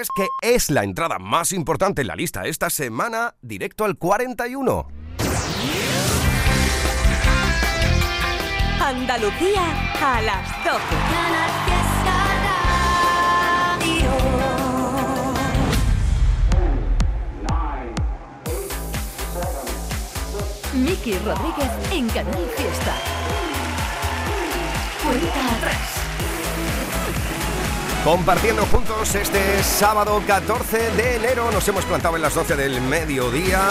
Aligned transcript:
Es 0.00 0.08
que 0.14 0.28
es 0.42 0.70
la 0.70 0.84
entrada 0.84 1.18
más 1.18 1.50
importante 1.50 2.02
en 2.02 2.06
la 2.06 2.14
lista 2.14 2.46
esta 2.46 2.70
semana, 2.70 3.34
directo 3.42 3.84
al 3.84 3.98
41. 3.98 4.86
Andalucía 8.80 9.64
a 10.00 10.22
las 10.22 10.64
12. 10.64 10.78
Miki 20.74 21.18
Rodríguez 21.18 21.72
en 21.90 22.08
Canal 22.10 22.46
Fiesta. 22.56 22.94
Cuenta 25.02 25.56
atrás. 25.56 25.97
Compartiendo 28.04 28.64
juntos 28.66 29.14
este 29.16 29.62
sábado 29.62 30.22
14 30.26 30.92
de 30.92 31.16
enero, 31.16 31.50
nos 31.50 31.66
hemos 31.68 31.84
plantado 31.84 32.16
en 32.16 32.22
las 32.22 32.34
12 32.34 32.56
del 32.56 32.80
mediodía 32.80 33.68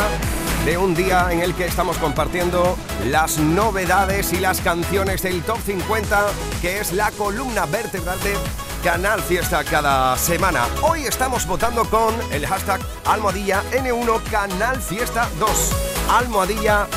de 0.66 0.78
un 0.78 0.94
día 0.94 1.30
en 1.32 1.40
el 1.40 1.56
que 1.56 1.66
estamos 1.66 1.98
compartiendo 1.98 2.78
las 3.06 3.40
novedades 3.40 4.34
y 4.34 4.40
las 4.40 4.60
canciones 4.60 5.24
del 5.24 5.42
Top 5.44 5.60
50, 5.66 6.28
que 6.62 6.80
es 6.80 6.92
la 6.92 7.10
columna 7.12 7.66
vertebral 7.66 8.20
de 8.22 8.36
Canal 8.84 9.22
Fiesta 9.22 9.64
cada 9.64 10.18
semana. 10.18 10.68
Hoy 10.84 11.06
estamos 11.06 11.48
votando 11.48 11.86
con 11.86 12.14
el 12.32 12.46
hashtag 12.46 12.82
almohadilla 13.06 13.64
N1 13.72 14.22
Canal 14.30 14.80
Fiesta 14.82 15.30
2. 15.40 15.72
Almohadilla 16.10 16.88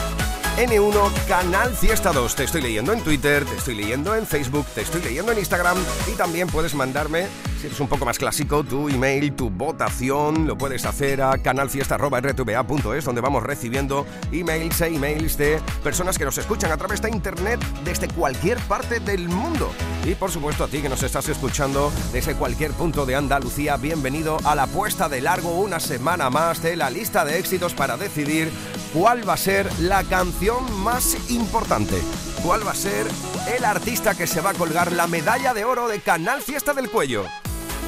N1 0.56 1.26
Canal 1.26 1.74
Fiesta 1.74 2.12
2. 2.12 2.34
Te 2.34 2.44
estoy 2.44 2.62
leyendo 2.62 2.92
en 2.92 3.02
Twitter, 3.02 3.44
te 3.44 3.56
estoy 3.56 3.74
leyendo 3.74 4.14
en 4.14 4.26
Facebook, 4.26 4.66
te 4.74 4.82
estoy 4.82 5.02
leyendo 5.02 5.32
en 5.32 5.38
Instagram 5.38 5.78
y 6.12 6.16
también 6.16 6.48
puedes 6.48 6.74
mandarme, 6.74 7.26
si 7.60 7.66
eres 7.66 7.80
un 7.80 7.88
poco 7.88 8.06
más 8.06 8.18
clásico, 8.18 8.64
tu 8.64 8.88
email, 8.88 9.34
tu 9.34 9.50
votación. 9.50 10.46
Lo 10.46 10.56
puedes 10.56 10.86
hacer 10.86 11.20
a 11.20 11.36
canalfiesta.rtva.es 11.36 13.04
donde 13.04 13.20
vamos 13.20 13.42
recibiendo 13.42 14.06
emails 14.32 14.80
e 14.80 14.86
emails 14.86 15.36
de 15.36 15.60
personas 15.84 16.16
que 16.16 16.24
nos 16.24 16.38
escuchan 16.38 16.72
a 16.72 16.78
través 16.78 17.02
de 17.02 17.10
internet 17.10 17.60
desde 17.84 18.08
cualquier 18.08 18.58
parte 18.60 18.98
del 18.98 19.28
mundo. 19.28 19.70
Y 20.06 20.14
por 20.14 20.30
supuesto 20.30 20.64
a 20.64 20.68
ti 20.68 20.80
que 20.80 20.88
nos 20.88 21.02
estás 21.02 21.28
escuchando 21.28 21.92
desde 22.12 22.34
cualquier 22.34 22.72
punto 22.72 23.04
de 23.04 23.16
Andalucía, 23.16 23.76
bienvenido 23.76 24.38
a 24.44 24.54
la 24.54 24.66
puesta 24.66 25.10
de 25.10 25.20
largo 25.20 25.60
una 25.60 25.80
semana 25.80 26.30
más 26.30 26.62
de 26.62 26.76
la 26.76 26.88
lista 26.88 27.26
de 27.26 27.38
éxitos 27.38 27.74
para 27.74 27.98
decidir 27.98 28.50
cuál 28.94 29.28
va 29.28 29.34
a 29.34 29.36
ser 29.36 29.70
la 29.80 30.02
canción 30.04 30.64
más 30.82 31.30
importante. 31.30 32.00
¿Cuál 32.42 32.66
va 32.66 32.70
a 32.70 32.74
ser 32.74 33.06
el 33.54 33.66
artista 33.66 34.14
que 34.14 34.26
se 34.26 34.40
va 34.40 34.50
a 34.50 34.54
colgar 34.54 34.92
la 34.92 35.06
medalla 35.06 35.52
de 35.52 35.66
oro 35.66 35.88
de 35.88 36.00
Canal 36.00 36.40
Fiesta 36.40 36.72
del 36.72 36.88
Cuello? 36.88 37.26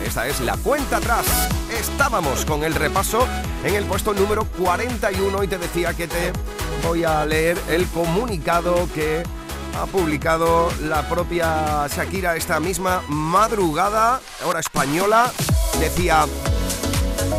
Esta 0.04 0.26
es 0.26 0.40
la 0.40 0.56
cuenta 0.56 0.96
atrás. 0.98 1.26
Estábamos 1.70 2.44
con 2.44 2.64
el 2.64 2.74
repaso 2.74 3.26
en 3.64 3.74
el 3.74 3.84
puesto 3.84 4.12
número 4.12 4.44
41 4.44 5.44
y 5.44 5.48
te 5.48 5.58
decía 5.58 5.94
que 5.94 6.08
te 6.08 6.32
voy 6.86 7.04
a 7.04 7.24
leer 7.24 7.58
el 7.68 7.86
comunicado 7.86 8.88
que 8.94 9.22
ha 9.80 9.86
publicado 9.86 10.70
la 10.82 11.08
propia 11.08 11.86
Shakira 11.88 12.36
esta 12.36 12.60
misma 12.60 13.02
madrugada, 13.08 14.20
hora 14.44 14.60
española. 14.60 15.32
Decía, 15.80 16.26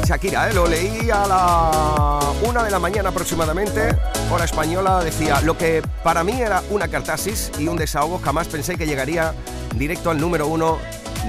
Shakira, 0.06 0.50
¿eh? 0.50 0.54
lo 0.54 0.68
leí 0.68 1.10
a 1.12 1.28
la 1.28 2.20
una 2.44 2.64
de 2.64 2.72
la 2.72 2.80
mañana 2.80 3.10
aproximadamente, 3.10 3.96
hora 4.32 4.46
española, 4.46 5.04
decía, 5.04 5.40
lo 5.42 5.58
que 5.58 5.82
para 6.04 6.24
mí 6.24 6.42
era 6.42 6.62
una 6.70 6.88
cartasis 6.88 7.52
y 7.58 7.68
un 7.68 7.78
desahogo, 7.78 8.20
jamás 8.20 8.48
pensé 8.48 8.76
que 8.76 8.86
llegaría 8.86 9.34
directo 9.76 10.10
al 10.10 10.20
número 10.20 10.48
uno 10.48 10.78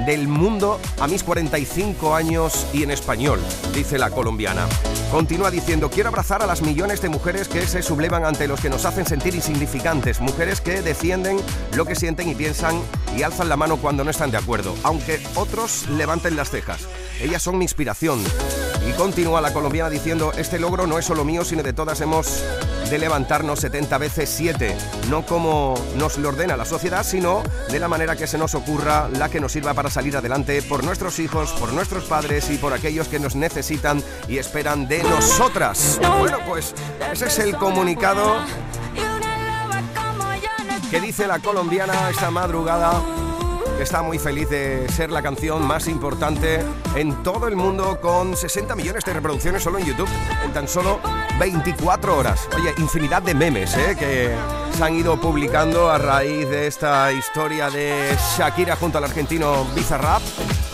del 0.07 0.29
mundo 0.29 0.81
a 1.01 1.07
mis 1.07 1.23
45 1.23 2.15
años 2.15 2.67
y 2.73 2.83
en 2.83 2.91
español, 2.91 3.41
dice 3.75 3.99
la 3.99 4.11
colombiana. 4.11 4.67
Continúa 5.11 5.51
diciendo, 5.51 5.91
quiero 5.91 6.09
abrazar 6.09 6.43
a 6.43 6.47
las 6.47 6.63
millones 6.63 7.01
de 7.01 7.09
mujeres 7.09 7.49
que 7.49 7.67
se 7.67 7.83
sublevan 7.83 8.25
ante 8.25 8.49
los 8.49 8.61
que 8.61 8.71
nos 8.71 8.85
hacen 8.85 9.07
sentir 9.07 9.35
insignificantes, 9.35 10.21
mujeres 10.21 10.61
que 10.61 10.83
defienden 10.83 11.39
lo 11.77 11.85
que 11.85 11.95
sienten 11.95 12.29
y 12.29 12.35
piensan 12.35 12.81
y 13.17 13.23
alzan 13.23 13.49
la 13.49 13.57
mano 13.57 13.77
cuando 13.77 14.05
no 14.05 14.11
están 14.11 14.31
de 14.31 14.39
acuerdo, 14.39 14.75
aunque 14.83 15.21
otros 15.37 15.89
levanten 15.89 16.37
las 16.37 16.51
cejas. 16.51 16.83
Ellas 17.21 17.43
son 17.43 17.59
mi 17.59 17.65
inspiración. 17.65 18.23
Y 18.89 18.93
continúa 18.93 19.41
la 19.41 19.53
colombiana 19.53 19.89
diciendo, 19.89 20.33
este 20.37 20.59
logro 20.59 20.87
no 20.87 20.99
es 20.99 21.05
solo 21.07 21.25
mío, 21.25 21.45
sino 21.45 21.63
de 21.63 21.73
todas 21.73 22.01
hemos 22.01 22.45
de 22.91 22.99
levantarnos 22.99 23.61
70 23.61 23.99
veces 23.99 24.31
7, 24.31 24.77
no 25.09 25.25
como 25.25 25.75
nos 25.97 26.19
lo 26.19 26.29
ordena 26.29 26.57
la 26.57 26.65
sociedad, 26.65 27.05
sino 27.05 27.43
de 27.71 27.79
la 27.79 27.89
manera 27.89 28.17
que 28.17 28.27
se 28.27 28.39
nos 28.39 28.55
ocurra, 28.55 29.09
la 29.09 29.29
que 29.29 29.41
nos 29.41 29.53
sirva 29.53 29.75
para 29.75 29.91
salir 29.91 30.17
adelante 30.17 30.63
por 30.63 30.85
nuestros 30.85 31.19
hijos, 31.19 31.53
por 31.53 31.73
nuestros 31.73 32.05
padres 32.05 32.51
y 32.51 32.57
por 32.57 32.73
aquellos 32.73 33.09
que 33.09 33.19
nos 33.19 33.35
necesitan 33.35 34.03
y 34.29 34.39
esperan 34.39 34.89
de 34.89 35.03
nosotras. 35.03 35.99
Bueno, 36.19 36.39
pues 36.47 36.75
ese 37.13 37.27
es 37.27 37.39
el 37.39 37.57
comunicado 37.57 38.39
que 40.91 41.01
dice 41.01 41.27
la 41.27 41.41
colombiana 41.41 42.11
esta 42.11 42.31
madrugada 42.31 43.03
está 43.81 44.03
muy 44.03 44.19
feliz 44.19 44.49
de 44.49 44.89
ser 44.89 45.11
la 45.11 45.23
canción 45.23 45.67
más 45.67 45.89
importante 45.89 46.61
en 46.95 47.23
todo 47.23 47.49
el 47.49 47.57
mundo 47.57 48.01
con 48.01 48.37
60 48.37 48.75
millones 48.75 49.05
de 49.05 49.13
reproducciones 49.13 49.63
solo 49.63 49.79
en 49.79 49.87
YouTube 49.87 50.09
en 50.45 50.53
tan 50.53 50.69
solo 50.69 51.01
24 51.39 52.17
horas. 52.17 52.49
Oye, 52.57 52.73
infinidad 52.79 53.23
de 53.23 53.35
memes 53.35 53.77
¿eh? 53.77 53.97
que 53.99 54.35
se 54.77 54.83
han 54.83 54.97
ido 54.97 55.21
publicando 55.21 55.91
a 55.91 55.99
raíz 55.99 56.49
de 56.49 56.67
esta 56.67 57.13
historia 57.13 57.71
de 57.71 58.17
Shakira 58.37 58.75
junto 58.75 58.99
al 58.99 59.05
argentino 59.05 59.65
Bizarrap. 59.75 60.21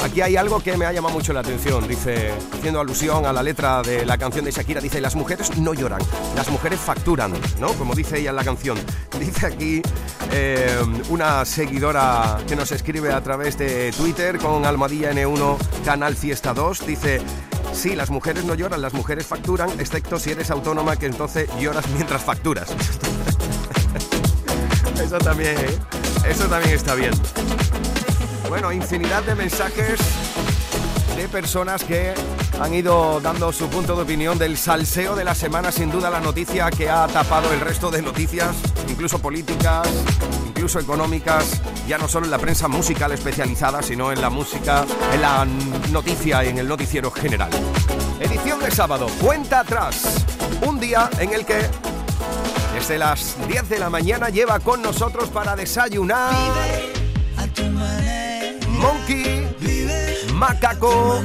Aquí 0.03 0.23
hay 0.23 0.37
algo 0.37 0.61
que 0.61 0.77
me 0.77 0.87
ha 0.87 0.93
llamado 0.93 1.15
mucho 1.15 1.33
la 1.35 1.41
atención, 1.41 1.87
dice, 1.87 2.33
haciendo 2.53 2.81
alusión 2.81 3.27
a 3.27 3.33
la 3.33 3.43
letra 3.43 3.83
de 3.83 4.07
la 4.07 4.17
canción 4.17 4.45
de 4.45 4.53
Shakira, 4.53 4.81
dice, 4.81 5.01
las 5.01 5.17
mujeres 5.17 5.59
no 5.59 5.75
lloran, 5.75 6.01
las 6.35 6.49
mujeres 6.49 6.81
facturan, 6.81 7.33
¿no? 7.59 7.69
Como 7.75 7.95
dice 7.95 8.19
ella 8.19 8.31
en 8.31 8.37
la 8.37 8.45
canción. 8.45 8.79
Dice 9.21 9.47
aquí 9.47 9.83
eh, 10.33 10.79
una 11.11 11.45
seguidora 11.45 12.39
que 12.49 12.57
nos 12.57 12.73
escribe 12.73 13.13
a 13.13 13.21
través 13.21 13.59
de 13.59 13.93
Twitter 13.93 14.39
con 14.39 14.65
Almadilla 14.65 15.13
N1 15.13 15.59
Canal 15.85 16.17
Fiesta 16.17 16.55
2, 16.55 16.87
dice, 16.87 17.21
sí, 17.75 17.95
las 17.95 18.09
mujeres 18.09 18.45
no 18.45 18.55
lloran, 18.55 18.81
las 18.81 18.95
mujeres 18.95 19.27
facturan, 19.27 19.69
excepto 19.79 20.19
si 20.19 20.31
eres 20.31 20.51
autónoma 20.51 20.97
que 20.97 21.07
entonces 21.07 21.51
lloras 21.61 21.87
mientras 21.91 22.23
facturas. 22.23 22.71
Eso 25.03 25.19
también, 25.19 25.57
¿eh? 25.59 25.79
Eso 26.29 26.45
también 26.47 26.75
está 26.75 26.95
bien. 26.95 27.13
Bueno, 28.49 28.71
infinidad 28.73 29.23
de 29.23 29.35
mensajes 29.35 29.99
de 31.17 31.29
personas 31.29 31.85
que 31.85 32.15
han 32.61 32.75
ido 32.75 33.21
dando 33.21 33.53
su 33.53 33.69
punto 33.69 33.97
de 33.97 34.03
opinión 34.03 34.39
del 34.39 34.59
salseo 34.59 35.17
de 35.17 35.25
la 35.25 35.35
semana, 35.35 35.73
sin 35.73 35.91
duda 35.91 36.11
la 36.11 36.21
noticia 36.21 36.71
que 36.71 36.91
ha 36.91 37.07
tapado 37.07 37.53
el 37.53 37.61
resto 37.61 37.91
de 37.91 38.03
noticias, 38.03 38.55
incluso 38.89 39.19
políticas, 39.19 39.89
incluso 40.47 40.79
económicas, 40.79 41.61
ya 41.89 41.97
no 41.97 42.07
solo 42.07 42.27
en 42.27 42.31
la 42.31 42.39
prensa 42.39 42.69
musical 42.69 43.13
especializada, 43.13 43.83
sino 43.83 44.13
en 44.13 44.21
la 44.21 44.29
música, 44.29 44.85
en 45.13 45.23
la 45.23 45.47
noticia 45.91 46.45
y 46.45 46.49
en 46.49 46.59
el 46.59 46.69
noticiero 46.69 47.11
general. 47.11 47.51
Edición 48.21 48.61
de 48.61 48.71
sábado, 48.71 49.07
cuenta 49.23 49.61
atrás, 49.61 50.27
un 50.67 50.79
día 50.79 51.09
en 51.19 51.33
el 51.33 51.47
que 51.47 51.63
desde 52.81 52.97
las 52.97 53.37
10 53.47 53.69
de 53.69 53.79
la 53.79 53.91
mañana 53.91 54.31
lleva 54.31 54.59
con 54.59 54.81
nosotros 54.81 55.29
para 55.29 55.55
desayunar 55.55 56.33
Monkey, 58.69 59.47
Macaco. 60.33 61.23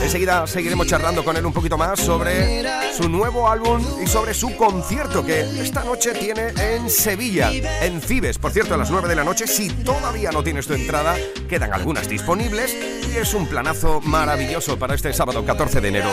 Enseguida 0.00 0.46
seguiremos 0.46 0.86
charlando 0.86 1.24
con 1.24 1.36
él 1.36 1.44
un 1.44 1.52
poquito 1.52 1.76
más 1.76 1.98
sobre 1.98 2.62
su 2.96 3.08
nuevo 3.08 3.50
álbum 3.50 3.84
y 4.00 4.06
sobre 4.06 4.32
su 4.32 4.56
concierto 4.56 5.26
que 5.26 5.40
esta 5.60 5.82
noche 5.82 6.12
tiene 6.12 6.52
en 6.56 6.88
Sevilla, 6.88 7.50
en 7.82 8.00
Fibes. 8.00 8.38
Por 8.38 8.52
cierto, 8.52 8.74
a 8.74 8.76
las 8.76 8.92
9 8.92 9.08
de 9.08 9.16
la 9.16 9.24
noche, 9.24 9.48
si 9.48 9.68
todavía 9.70 10.30
no 10.30 10.44
tienes 10.44 10.68
tu 10.68 10.74
entrada, 10.74 11.16
quedan 11.48 11.72
algunas 11.72 12.08
disponibles 12.08 12.76
y 13.12 13.16
es 13.16 13.34
un 13.34 13.48
planazo 13.48 14.00
maravilloso 14.02 14.78
para 14.78 14.94
este 14.94 15.12
sábado 15.12 15.44
14 15.44 15.80
de 15.80 15.88
enero. 15.88 16.10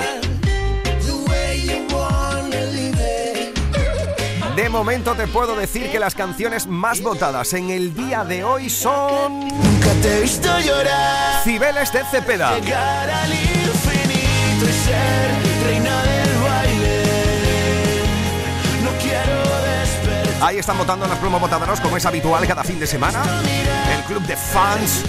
De 4.61 4.69
momento 4.69 5.15
te 5.15 5.25
puedo 5.25 5.55
decir 5.55 5.91
que 5.91 5.97
las 5.97 6.13
canciones 6.13 6.67
más 6.67 7.01
votadas 7.01 7.51
en 7.53 7.71
el 7.71 7.95
día 7.95 8.23
de 8.23 8.43
hoy 8.43 8.69
son... 8.69 9.39
Nunca 9.39 9.91
te 10.03 10.17
he 10.17 10.21
visto 10.21 10.59
llorar. 10.59 11.41
Cibeles 11.43 11.91
de 11.91 12.05
Cepeda. 12.05 12.59
Llegar 12.59 13.09
al 13.09 13.33
infinito 13.33 14.69
y 14.69 14.85
ser 14.85 15.65
reina 15.65 16.03
del 16.03 16.37
baile. 16.43 17.03
No 18.83 18.91
quiero 19.01 19.39
despertar. 19.65 20.47
Ahí 20.47 20.59
están 20.59 20.77
votando 20.77 21.07
las 21.07 21.17
promo 21.17 21.39
votadoras 21.39 21.81
como 21.81 21.97
es 21.97 22.05
habitual 22.05 22.45
cada 22.45 22.63
fin 22.63 22.79
de 22.79 22.85
semana. 22.85 23.23
El 23.97 24.03
club 24.03 24.21
de 24.27 24.37
fans 24.37 25.05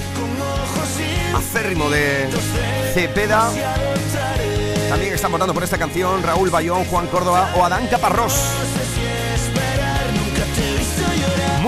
acérrimo 1.36 1.90
de 1.90 2.26
Cepeda. 2.94 3.50
También 4.88 5.12
están 5.12 5.30
votando 5.30 5.52
por 5.52 5.62
esta 5.62 5.76
canción 5.76 6.22
Raúl 6.22 6.48
Bayón, 6.48 6.86
Juan 6.86 7.06
Córdoba 7.08 7.50
o 7.54 7.62
Adán 7.66 7.86
Caparrós. 7.88 8.32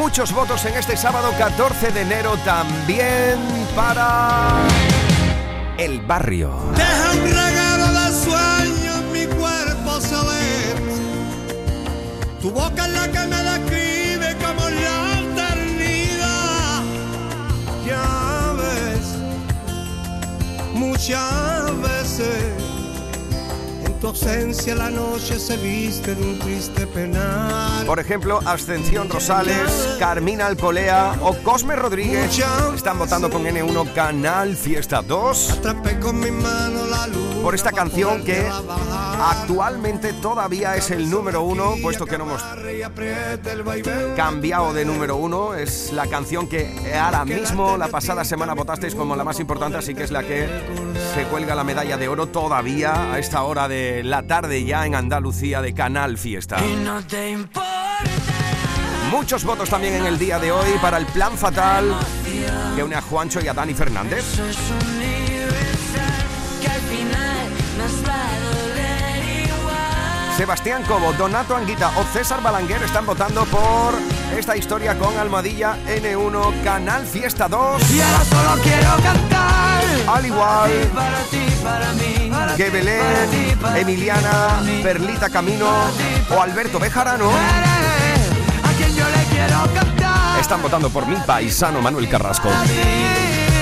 Muchos 0.05 0.33
votos 0.35 0.63
en 0.67 0.75
este 0.75 0.99
sábado 0.99 1.33
14 1.39 1.91
de 1.91 2.03
enero 2.03 2.37
también 2.45 3.39
para 3.75 4.51
El 5.79 6.03
Barrio. 6.03 6.53
Deja 6.77 7.11
un 7.13 7.23
regalo 7.25 7.87
de 7.87 7.99
mi 9.15 9.27
cuerpo 9.35 10.01
saber. 10.03 10.77
Tu 12.43 12.51
boca 12.51 12.85
es 12.85 12.93
la 12.93 13.09
que 13.09 13.19
me 13.27 13.43
describe 13.45 14.37
como 14.45 14.69
la 14.69 15.21
eternidad. 15.21 16.83
Ya 17.87 18.53
ves, 18.59 19.17
muchas 20.75 21.81
veces 21.81 22.54
tu 24.05 24.09
ausencia 24.09 24.75
la 24.75 24.91
noche 24.91 25.39
se 25.39 25.57
viste 25.57 26.15
de 26.15 26.23
un 26.23 26.39
triste 26.39 26.87
penal. 26.87 27.87
Por 27.87 27.99
ejemplo, 27.99 28.39
Ascensión 28.45 29.09
Rosales, 29.09 29.97
Carmina 29.99 30.47
Alcolea 30.47 31.15
o 31.23 31.35
Cosme 31.39 31.75
Rodríguez 31.75 32.39
están 32.75 32.99
votando 32.99 33.31
con 33.31 33.45
N1 33.45 33.95
Canal 33.95 34.57
Fiesta 34.57 35.01
2 35.01 35.53
Atrapé 35.53 35.99
con 36.01 36.21
mi 36.21 36.31
mano 36.31 36.87
la 36.87 37.07
luz. 37.07 37.37
por 37.43 37.55
esta 37.55 37.73
canción 37.73 38.23
que 38.25 38.47
actualmente 38.47 40.13
todavía 40.15 40.77
es 40.77 40.91
el 40.91 41.09
número 41.09 41.43
uno, 41.43 41.75
puesto 41.81 42.05
que 42.05 42.19
no 42.19 42.25
hemos 42.25 42.43
cambiado 44.17 44.75
de 44.75 44.85
número 44.85 45.17
uno. 45.17 45.55
Es 45.55 45.93
la 45.93 46.07
canción 46.07 46.47
que 46.47 46.71
ahora 46.95 47.25
mismo, 47.25 47.77
la 47.77 47.89
pasada 47.89 48.25
semana, 48.25 48.55
votasteis 48.55 48.95
como 48.95 49.17
la 49.17 49.25
más 49.25 49.41
importante, 49.41 49.79
así 49.79 49.95
que 49.95 50.05
es 50.05 50.11
la 50.11 50.23
que 50.23 50.47
se 51.15 51.25
cuelga 51.25 51.55
la 51.55 51.65
medalla 51.65 51.97
de 51.97 52.09
oro 52.09 52.27
todavía 52.27 53.13
a 53.13 53.19
esta 53.19 53.43
hora 53.43 53.69
de 53.69 53.94
la 54.03 54.23
tarde 54.27 54.65
ya 54.65 54.87
en 54.87 54.95
Andalucía 54.95 55.63
de 55.63 55.75
Canal 55.75 56.19
Fiesta. 56.19 56.57
no 56.83 57.03
te 57.07 57.31
importa 57.31 57.75
Muchos 59.11 59.45
votos 59.45 59.71
también 59.71 59.95
en 59.95 60.07
el 60.07 60.19
día 60.19 60.39
de 60.39 60.51
hoy 60.51 60.71
para 60.83 60.97
el 60.97 61.07
plan 61.07 61.39
fatal 61.39 61.95
que 62.75 62.83
une 62.83 62.97
a 62.97 63.01
Juancho 63.01 63.41
y 63.41 63.47
a 63.47 63.55
Dani 63.55 63.73
Fernández. 63.73 64.25
Sebastián 70.37 70.83
Cobo, 70.83 71.13
Donato 71.13 71.57
Anguita 71.57 71.93
o 71.97 72.05
César 72.13 72.43
Balanguer 72.43 72.83
están 72.83 73.07
votando 73.07 73.45
por 73.45 73.95
esta 74.37 74.57
historia 74.57 74.99
con 74.99 75.17
Almohadilla 75.17 75.77
N1 75.87 76.63
Canal 76.65 77.07
Fiesta 77.07 77.49
2. 77.49 77.91
Y 77.93 78.01
ahora 78.01 78.25
solo 78.25 78.63
quiero 78.63 78.91
cantar 79.03 79.85
Al 80.09 80.27
igual 80.27 80.71
Para 80.93 81.19
ti, 81.31 81.47
para 81.63 81.93
mí 81.93 82.31
para 82.31 82.57
que 82.57 82.65
ti, 82.65 82.71
Belén, 82.71 83.01
para 83.01 83.27
ti, 83.27 83.57
para 83.61 83.79
Emiliana, 83.79 84.61
mí. 84.65 84.81
Perlita 84.83 85.31
Camino 85.31 85.69
o 86.31 86.41
Alberto 86.41 86.81
Bejarano 86.81 87.31
Eres 87.31 88.65
a 88.65 88.77
quien 88.77 88.97
yo 88.97 89.05
le 89.09 89.25
quiero 89.31 89.73
cantar 89.73 90.41
están 90.41 90.61
votando 90.61 90.91
por 90.91 91.07
mi 91.07 91.17
paisano 91.17 91.81
Manuel 91.81 92.07
Carrasco. 92.09 92.51
Para 92.51 92.65
ti, 92.65 92.73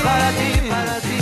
para 0.03 0.31
ti, 0.31 0.69
para 0.69 0.99
ti, 1.01 1.22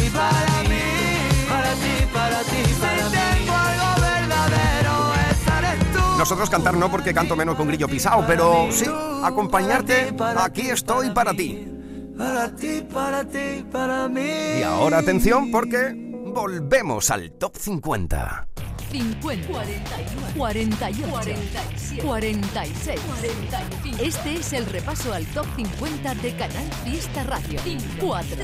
Nosotros 6.20 6.50
cantar 6.50 6.76
no 6.76 6.90
porque 6.90 7.14
canto 7.14 7.34
menos 7.34 7.56
con 7.56 7.67
grillo 7.67 7.88
pisado, 7.88 8.22
pero 8.26 8.69
sí, 8.70 8.84
acompañarte, 9.25 10.14
aquí 10.37 10.69
estoy 10.69 11.08
para 11.12 11.32
ti. 11.32 11.67
Para 12.14 12.55
ti, 12.55 12.82
para 12.93 13.25
ti, 13.25 13.64
para 13.72 14.06
mí 14.06 14.58
Y 14.58 14.62
ahora 14.62 14.99
atención 14.99 15.50
porque 15.50 15.94
volvemos 16.26 17.11
al 17.11 17.32
top 17.32 17.56
50. 17.56 18.49
50, 18.90 19.49
41, 19.49 20.34
48, 20.37 21.08
47, 21.11 22.02
46, 22.02 23.00
45. 23.00 24.02
Este 24.02 24.34
es 24.34 24.52
el 24.52 24.66
repaso 24.66 25.14
al 25.14 25.25
top 25.28 25.46
50 25.56 26.14
de 26.16 26.37
Canal 26.37 26.70
Fiesta 26.84 27.25
Radio. 27.25 27.58
4, 27.99 28.37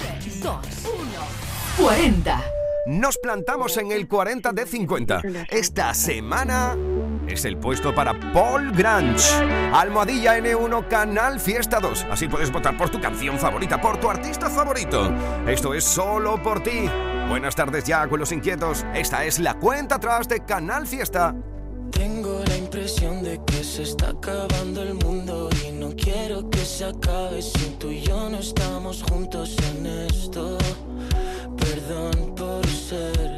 2, 0.42 0.42
1, 0.46 1.86
40. 1.86 2.42
Nos 2.86 3.18
plantamos 3.18 3.76
en 3.78 3.90
el 3.90 4.06
40 4.06 4.52
de 4.52 4.64
50. 4.64 5.22
Esta 5.50 5.92
semana 5.92 6.76
es 7.26 7.44
el 7.44 7.56
puesto 7.56 7.92
para 7.92 8.14
Paul 8.32 8.70
Grange. 8.70 9.28
Almohadilla 9.72 10.38
N1 10.38 10.86
Canal 10.86 11.40
Fiesta 11.40 11.80
2. 11.80 12.06
Así 12.08 12.28
puedes 12.28 12.52
votar 12.52 12.76
por 12.76 12.88
tu 12.88 13.00
canción 13.00 13.40
favorita, 13.40 13.80
por 13.80 13.98
tu 13.98 14.08
artista 14.08 14.48
favorito. 14.48 15.12
Esto 15.48 15.74
es 15.74 15.82
solo 15.82 16.40
por 16.40 16.62
ti. 16.62 16.88
Buenas 17.28 17.56
tardes 17.56 17.82
ya 17.82 18.06
con 18.06 18.20
los 18.20 18.30
inquietos. 18.30 18.86
Esta 18.94 19.24
es 19.24 19.40
la 19.40 19.54
cuenta 19.54 19.96
atrás 19.96 20.28
de 20.28 20.44
Canal 20.44 20.86
Fiesta. 20.86 21.34
Tengo 21.90 22.42
la 22.46 22.56
impresión 22.56 23.20
de 23.22 23.40
que 23.46 23.64
se 23.64 23.82
está 23.82 24.10
acabando 24.10 24.82
el 24.82 24.94
mundo 24.94 25.48
y 25.66 25.72
no 25.72 25.90
quiero 25.96 26.48
que 26.50 26.58
se 26.58 26.84
acabe 26.84 27.42
si 27.42 27.70
tú 27.78 27.90
y 27.90 28.02
yo 28.02 28.30
no 28.30 28.38
estamos 28.38 29.02
juntos 29.02 29.56
en 29.70 29.86
esto. 29.86 30.58
Perdón 31.56 32.34
por 32.34 32.65
said 32.86 33.35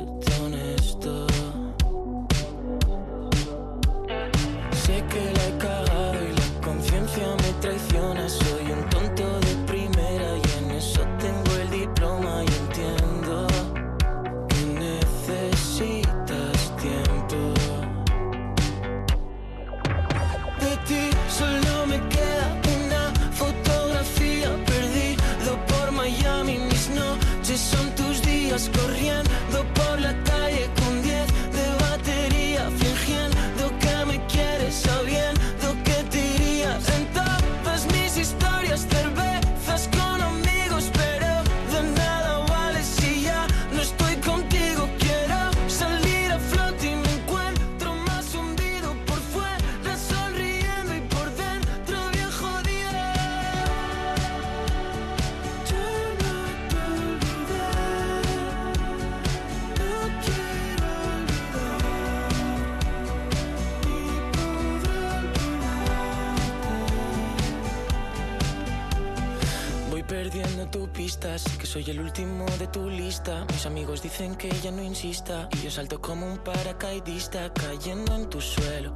Mis 73.29 73.67
amigos 73.67 74.01
dicen 74.01 74.37
que 74.37 74.49
ya 74.63 74.71
no 74.71 74.83
insista 74.83 75.51
y 75.53 75.65
yo 75.65 75.71
salto 75.71 76.01
como 76.01 76.27
un 76.27 76.39
paracaidista 76.39 77.53
cayendo 77.53 78.15
en 78.15 78.31
tu 78.31 78.41
suelo 78.41 78.95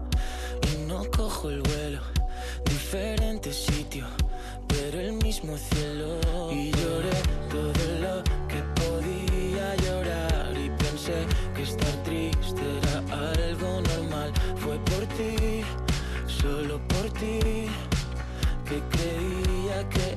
y 0.73 0.87
no 0.87 1.05
cojo 1.11 1.51
el 1.51 1.61
vuelo. 1.61 2.01
Diferente 2.65 3.53
sitio, 3.53 4.07
pero 4.67 5.01
el 5.01 5.12
mismo 5.23 5.55
cielo. 5.59 6.19
Y 6.51 6.71
lloré 6.71 7.17
todo 7.51 7.85
lo 8.01 8.25
que 8.49 8.62
podía 8.81 9.77
llorar 9.85 10.57
y 10.57 10.71
pensé 10.83 11.27
que 11.55 11.62
estar 11.65 11.95
triste 12.03 12.62
era 12.79 13.35
algo 13.35 13.83
normal. 13.83 14.33
Fue 14.57 14.79
por 14.79 15.05
ti, 15.17 15.62
solo 16.27 16.81
por 16.89 17.11
ti, 17.21 17.69
que 18.65 18.81
creía 18.95 19.87
que 19.91 20.17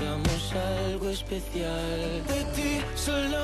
éramos 0.00 0.52
algo 0.54 1.10
especial. 1.10 2.22
De 2.26 2.44
ti 2.54 2.80
solo 2.94 3.39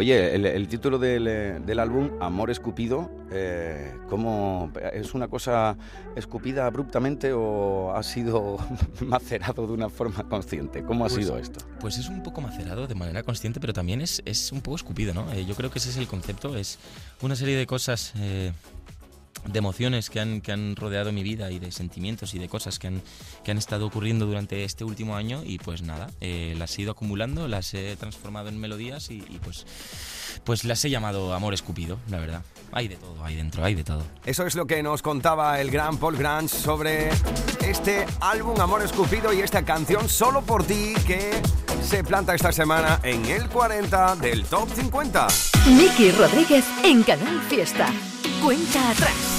Oye, 0.00 0.34
el, 0.34 0.66
título 0.66 0.98
del, 0.98 1.78
álbum, 1.78 2.12
Amor 2.22 2.50
Escupido, 2.50 3.10
eh, 3.30 3.94
¿cómo, 4.08 4.72
¿es 4.94 5.12
una 5.12 5.28
cosa 5.28 5.76
escupida 6.16 6.64
abruptamente 6.64 7.34
o 7.34 7.92
ha 7.94 8.02
sido 8.02 8.56
macerado 9.02 9.66
de 9.66 9.74
una 9.74 9.90
forma 9.90 10.26
consciente? 10.26 10.82
¿Cómo 10.84 11.04
ha 11.04 11.08
pues 11.08 11.22
sido 11.22 11.36
esto? 11.36 11.60
Pues 11.80 11.98
es 11.98 12.08
un 12.08 12.22
poco 12.22 12.40
macerado 12.40 12.86
de 12.86 12.94
manera 12.94 13.22
consciente, 13.22 13.60
pero 13.60 13.74
también 13.74 14.00
es, 14.00 14.50
un 14.52 14.62
poco 14.62 14.76
escupido, 14.76 15.12
¿no? 15.12 15.30
Eh, 15.34 15.44
yo 15.44 15.54
creo 15.54 15.70
que 15.70 15.78
ese 15.78 15.90
es 15.90 15.98
el 15.98 16.06
concepto, 16.06 16.56
es 16.56 16.78
una 17.20 17.36
serie 17.36 17.58
de 17.58 17.66
cosas... 17.66 18.14
Eh, 18.16 18.52
de 19.46 19.58
emociones 19.58 20.10
que 20.10 20.20
han, 20.20 20.40
que 20.40 20.52
han 20.52 20.76
rodeado 20.76 21.12
mi 21.12 21.22
vida 21.22 21.50
y 21.50 21.58
de 21.58 21.72
sentimientos 21.72 22.34
y 22.34 22.38
de 22.38 22.48
cosas 22.48 22.78
que 22.78 22.88
han, 22.88 23.02
que 23.44 23.50
han 23.50 23.58
estado 23.58 23.86
ocurriendo 23.86 24.26
durante 24.26 24.64
este 24.64 24.84
último 24.84 25.16
año 25.16 25.42
y 25.44 25.58
pues 25.58 25.82
nada, 25.82 26.10
eh, 26.20 26.54
las 26.58 26.78
he 26.78 26.82
ido 26.82 26.92
acumulando, 26.92 27.48
las 27.48 27.74
he 27.74 27.96
transformado 27.96 28.48
en 28.48 28.58
melodías 28.58 29.10
y, 29.10 29.20
pues, 29.42 29.66
pues 30.44 30.64
las 30.64 30.84
he 30.84 30.90
llamado 30.90 31.34
Amor 31.34 31.54
Escupido, 31.54 31.98
la 32.08 32.18
verdad. 32.18 32.42
Hay 32.72 32.88
de 32.88 32.96
todo 32.96 33.24
ahí 33.24 33.36
dentro, 33.36 33.64
hay 33.64 33.74
de 33.74 33.84
todo. 33.84 34.04
Eso 34.24 34.46
es 34.46 34.54
lo 34.54 34.66
que 34.66 34.82
nos 34.82 35.02
contaba 35.02 35.60
el 35.60 35.70
gran 35.70 35.96
Paul 35.98 36.16
Grant 36.16 36.48
sobre 36.48 37.10
este 37.62 38.06
álbum 38.20 38.60
Amor 38.60 38.82
Escupido 38.82 39.32
y 39.32 39.40
esta 39.40 39.64
canción 39.64 40.08
Solo 40.08 40.42
por 40.42 40.64
ti 40.64 40.94
que 41.06 41.42
se 41.82 42.04
planta 42.04 42.34
esta 42.34 42.52
semana 42.52 43.00
en 43.02 43.24
el 43.26 43.48
40 43.48 44.16
del 44.16 44.44
Top 44.44 44.68
50. 44.72 45.26
Miki 45.76 46.12
Rodríguez 46.12 46.64
en 46.84 47.02
Canal 47.02 47.40
Fiesta. 47.48 47.92
Cuenta 48.42 48.90
atrás. 48.90 49.29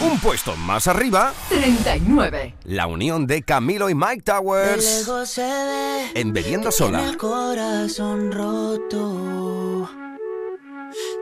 Un 0.00 0.20
puesto 0.20 0.54
más 0.56 0.86
arriba. 0.86 1.32
39. 1.48 2.54
La 2.64 2.86
unión 2.86 3.26
de 3.26 3.42
Camilo 3.42 3.90
y 3.90 3.94
Mike 3.96 4.22
Towers. 4.22 5.08
en 6.14 6.32
Bebiendo 6.32 6.70
Sola. 6.70 7.04
El 7.04 7.16
corazón 7.16 8.30
roto. 8.30 9.90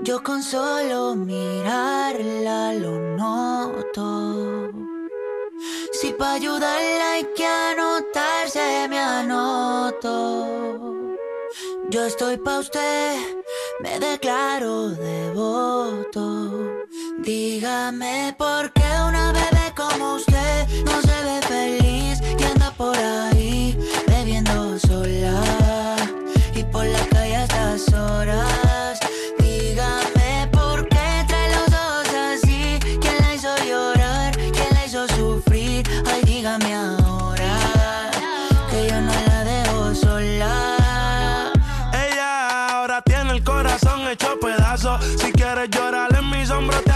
Yo 0.03 0.23
con 0.23 0.43
solo 0.43 1.15
mirarla 1.17 2.75
lo 2.75 3.17
noto. 3.17 4.71
Si 5.93 6.13
para 6.13 6.35
ayudarla 6.35 7.13
hay 7.13 7.27
que 7.35 7.47
anotarse, 7.47 8.87
me 8.91 8.99
anoto. 8.99 10.47
Yo 11.89 12.05
estoy 12.05 12.37
pa' 12.37 12.59
usted, 12.59 13.17
me 13.81 13.99
declaro 13.99 14.91
devoto. 14.91 16.86
Dígame 17.25 18.35
por 18.39 18.73
qué 18.73 18.85
una 19.09 19.33
bebé 19.33 19.73
como 19.75 20.15
usted 20.15 20.67
no 20.85 21.01
se 21.01 21.23
ve 21.25 21.41
feliz 21.43 22.21
y 22.39 22.45
anda 22.45 22.71
por 22.73 22.97
ahí 22.97 23.77
bebiendo 24.07 24.79
sola 24.79 25.97
y 26.55 26.63
por 26.65 26.85
la 26.85 27.07
calle 27.09 27.37
a 27.37 27.45
estas 27.45 27.93
horas. 27.93 29.01
Dígame 29.39 30.49
por 30.53 30.89
qué 30.89 31.25
trae 31.27 31.51
los 31.55 31.69
ojos 31.69 32.09
así, 32.15 32.79
quién 33.01 33.17
la 33.21 33.35
hizo 33.35 33.57
llorar, 33.67 34.37
quién 34.37 34.75
la 34.75 34.87
hizo 34.87 35.09
sufrir. 35.09 35.87
Ay, 36.07 36.23
dígame 36.25 36.75
ahora 36.75 38.11
que 38.71 38.89
yo 38.89 39.01
no 39.01 39.13
la 39.29 39.45
dejo 39.45 39.95
sola. 39.95 41.53
Ella 41.93 42.69
ahora 42.69 43.03
tiene 43.03 43.33
el 43.33 43.43
corazón 43.43 44.07
hecho 44.09 44.39
pedazo. 44.39 44.99
Si 45.19 45.33
quieres 45.33 45.71
llorar 45.71 46.15
en 46.15 46.31
mis 46.31 46.51
hombros 46.51 46.85
te 46.85 46.96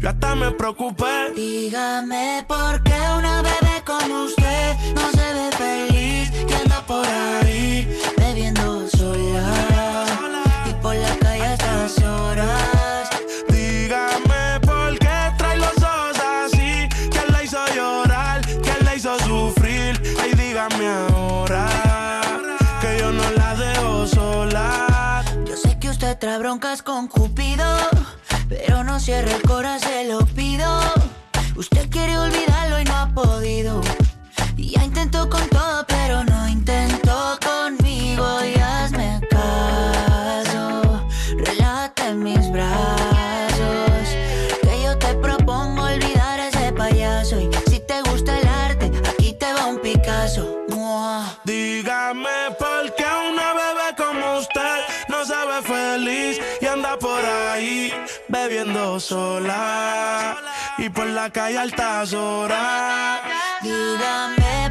Yo 0.00 0.08
hasta 0.08 0.34
me 0.34 0.50
preocupé. 0.52 1.30
Dígame 1.36 2.42
por 2.48 2.82
qué 2.82 2.98
una 3.18 3.42
bebé 3.42 3.82
como 3.84 4.24
usted 4.24 4.76
no 4.94 5.10
se 5.10 5.34
ve 5.34 5.50
feliz 5.58 6.32
y 6.48 6.52
anda 6.54 6.80
por 6.86 7.06
ahí 7.06 7.86
bebiendo 8.16 8.88
sola 8.88 10.06
y 10.66 10.72
por 10.82 10.94
la 10.94 11.14
calle 11.18 11.42
a 11.44 11.52
estas 11.52 11.98
horas. 12.02 13.10
Dígame 13.48 14.60
por 14.62 14.98
qué 14.98 15.32
trae 15.36 15.58
los 15.58 15.76
ojos 15.76 16.18
así. 16.44 16.88
¿Quién 17.10 17.30
la 17.30 17.44
hizo 17.44 17.58
llorar? 17.74 18.40
¿Quién 18.62 18.82
la 18.86 18.96
hizo 18.96 19.18
sufrir? 19.18 20.00
Ay, 20.22 20.32
dígame 20.32 20.88
ahora 20.88 21.68
que 22.80 23.00
yo 23.00 23.12
no 23.12 23.30
la 23.32 23.54
dejo 23.54 24.06
sola. 24.06 25.22
Yo 25.44 25.58
sé 25.58 25.78
que 25.78 25.90
usted 25.90 26.16
trae 26.16 26.38
broncas 26.38 26.82
con 26.82 27.06
Cupido, 27.06 27.66
pero 28.50 28.82
no 28.82 28.98
cierre 28.98 29.32
el 29.32 29.42
corazón, 29.42 29.88
se 29.88 30.08
lo 30.08 30.26
pido. 30.26 30.66
Usted 31.56 31.88
quiere 31.88 32.18
olvidarlo 32.18 32.80
y 32.80 32.84
no 32.84 32.96
ha 32.96 33.08
podido. 33.14 33.80
Y 34.56 34.70
ya 34.70 34.84
intentó 34.84 35.30
con 35.30 35.48
todo, 35.48 35.86
pero 35.86 36.24
no 36.24 36.48
intentó 36.48 36.89
sola 59.00 60.36
y 60.78 60.88
por 60.90 61.06
la 61.06 61.30
calle 61.30 61.58
altas 61.58 62.12
horas. 62.12 63.20
Dígame 63.62 64.69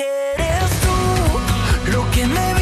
que 0.00 0.32
eres 0.34 0.70
tú 0.80 1.90
Lo 1.92 2.10
que 2.10 2.26
me 2.26 2.59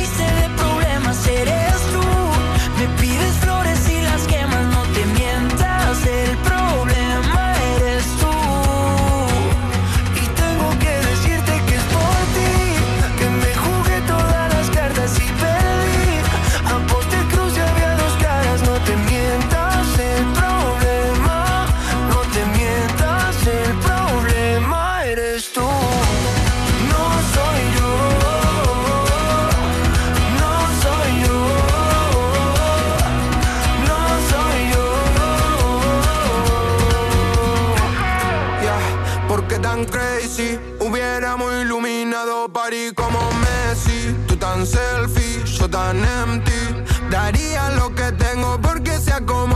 Party 42.53 42.93
como 42.95 43.19
Messi, 43.41 44.15
tú 44.27 44.37
tan 44.37 44.67
selfie, 44.67 45.45
yo 45.45 45.69
tan 45.69 45.99
empty. 46.05 46.85
Daría 47.11 47.71
lo 47.71 47.95
que 47.95 48.13
tengo 48.13 48.59
porque 48.61 48.99
sea 48.99 49.21
como. 49.25 49.49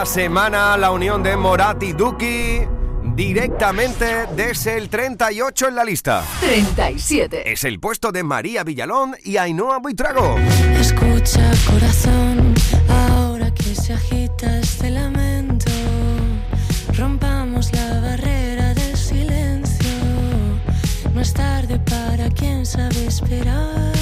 Esta 0.00 0.14
semana 0.14 0.78
la 0.78 0.92
unión 0.92 1.22
de 1.22 1.36
Morat 1.36 1.82
y 1.82 1.92
Duki 1.92 2.60
directamente 3.14 4.28
desde 4.34 4.78
el 4.78 4.88
38 4.88 5.68
en 5.68 5.74
la 5.74 5.84
lista. 5.84 6.24
37. 6.40 7.52
Es 7.52 7.64
el 7.64 7.78
puesto 7.78 8.10
de 8.10 8.22
María 8.22 8.64
Villalón 8.64 9.14
y 9.22 9.36
Ainhoa 9.36 9.76
Buitrago. 9.76 10.38
Escucha 10.78 11.50
corazón, 11.70 12.54
ahora 12.88 13.52
que 13.52 13.74
se 13.74 13.92
agita 13.92 14.60
este 14.60 14.88
lamento, 14.88 15.70
rompamos 16.96 17.70
la 17.74 18.00
barrera 18.00 18.72
del 18.72 18.96
silencio. 18.96 19.90
No 21.12 21.20
es 21.20 21.34
tarde 21.34 21.78
para 21.78 22.30
quien 22.30 22.64
sabe 22.64 23.04
esperar. 23.04 23.99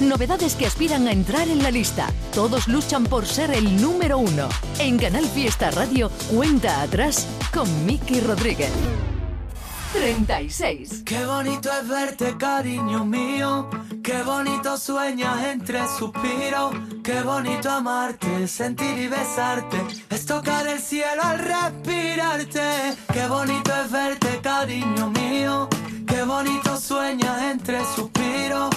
Novedades 0.00 0.54
que 0.54 0.66
aspiran 0.66 1.06
a 1.08 1.12
entrar 1.12 1.48
en 1.48 1.62
la 1.62 1.70
lista. 1.70 2.08
Todos 2.34 2.68
luchan 2.68 3.04
por 3.04 3.26
ser 3.26 3.50
el 3.50 3.80
número 3.80 4.18
uno. 4.18 4.48
En 4.78 4.98
Canal 4.98 5.26
Fiesta 5.26 5.70
Radio, 5.70 6.10
cuenta 6.30 6.82
atrás 6.82 7.26
con 7.52 7.86
Miki 7.86 8.20
Rodríguez. 8.20 8.70
36. 9.92 11.02
Qué 11.04 11.24
bonito 11.24 11.70
es 11.72 11.88
verte, 11.88 12.36
cariño 12.36 13.04
mío. 13.04 13.70
Qué 14.02 14.22
bonito 14.22 14.76
sueñas 14.76 15.44
entre 15.46 15.80
suspiros. 15.88 16.74
Qué 17.02 17.22
bonito 17.22 17.70
amarte, 17.70 18.46
sentir 18.46 18.98
y 18.98 19.08
besarte. 19.08 19.78
Es 20.10 20.26
tocar 20.26 20.66
el 20.66 20.80
cielo 20.80 21.22
al 21.22 21.38
respirarte. 21.38 22.96
Qué 23.12 23.26
bonito 23.26 23.72
es 23.84 23.90
verte, 23.90 24.40
cariño 24.42 25.10
mío. 25.10 25.68
Qué 26.06 26.22
bonito 26.24 26.76
sueñas 26.78 27.42
entre 27.42 27.80
suspiros. 27.94 28.70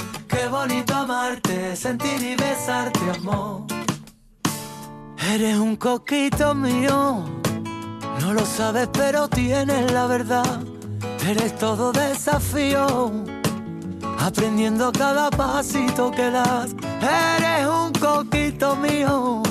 Sentir 1.75 2.21
y 2.23 2.35
besarte, 2.35 2.99
amor. 3.19 3.61
Eres 5.31 5.57
un 5.57 5.75
coquito 5.75 6.55
mío. 6.55 7.23
No 8.19 8.33
lo 8.33 8.45
sabes, 8.45 8.89
pero 8.91 9.27
tienes 9.27 9.91
la 9.91 10.07
verdad. 10.07 10.59
Eres 11.27 11.55
todo 11.57 11.91
desafío, 11.91 13.11
aprendiendo 14.19 14.91
cada 14.91 15.29
pasito 15.29 16.09
que 16.09 16.31
das. 16.31 16.75
Eres 16.99 17.67
un 17.67 17.93
coquito 17.93 18.75
mío, 18.75 19.43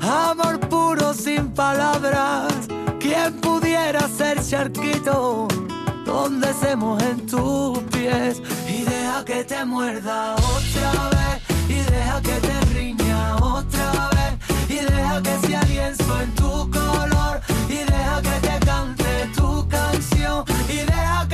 amor 0.00 0.60
puro 0.60 1.12
sin 1.12 1.48
palabras. 1.48 2.52
¿Quién 3.00 3.40
pudiera 3.40 4.06
ser 4.08 4.40
charquito? 4.40 5.48
Donde 6.06 6.54
se 6.54 6.76
mojen 6.76 7.26
tus 7.26 7.78
pies 7.92 8.40
y 8.68 8.84
deja 8.84 9.24
que 9.24 9.42
te 9.42 9.64
muerda 9.64 10.36
otra 10.36 11.08
vez 11.08 11.13
deja 12.14 12.22
que 12.22 12.46
te 12.46 12.60
riña 12.74 13.36
otra 13.36 14.10
vez. 14.10 14.68
Y 14.68 14.84
deja 14.84 15.22
que 15.22 15.46
sea 15.46 15.62
lienzo 15.64 16.20
en 16.20 16.34
tu 16.34 16.70
color. 16.70 17.40
Y 17.68 17.78
deja 17.78 18.22
que 18.22 18.48
te 18.48 18.66
cante 18.66 19.30
tu 19.34 19.66
canción. 19.68 20.44
Y 20.68 20.76
deja 20.76 21.26
que 21.28 21.33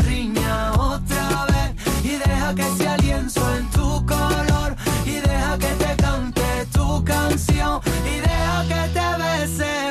que 2.55 2.63
sea 2.77 2.97
lienzo 2.97 3.41
en 3.55 3.69
tu 3.69 4.05
color 4.05 4.75
y 5.05 5.11
deja 5.11 5.57
que 5.57 5.67
te 5.67 5.95
cante 5.95 6.65
tu 6.73 7.03
canción 7.05 7.79
y 8.05 8.19
deja 8.19 8.65
que 8.67 8.89
te 8.89 9.23
bese 9.23 9.90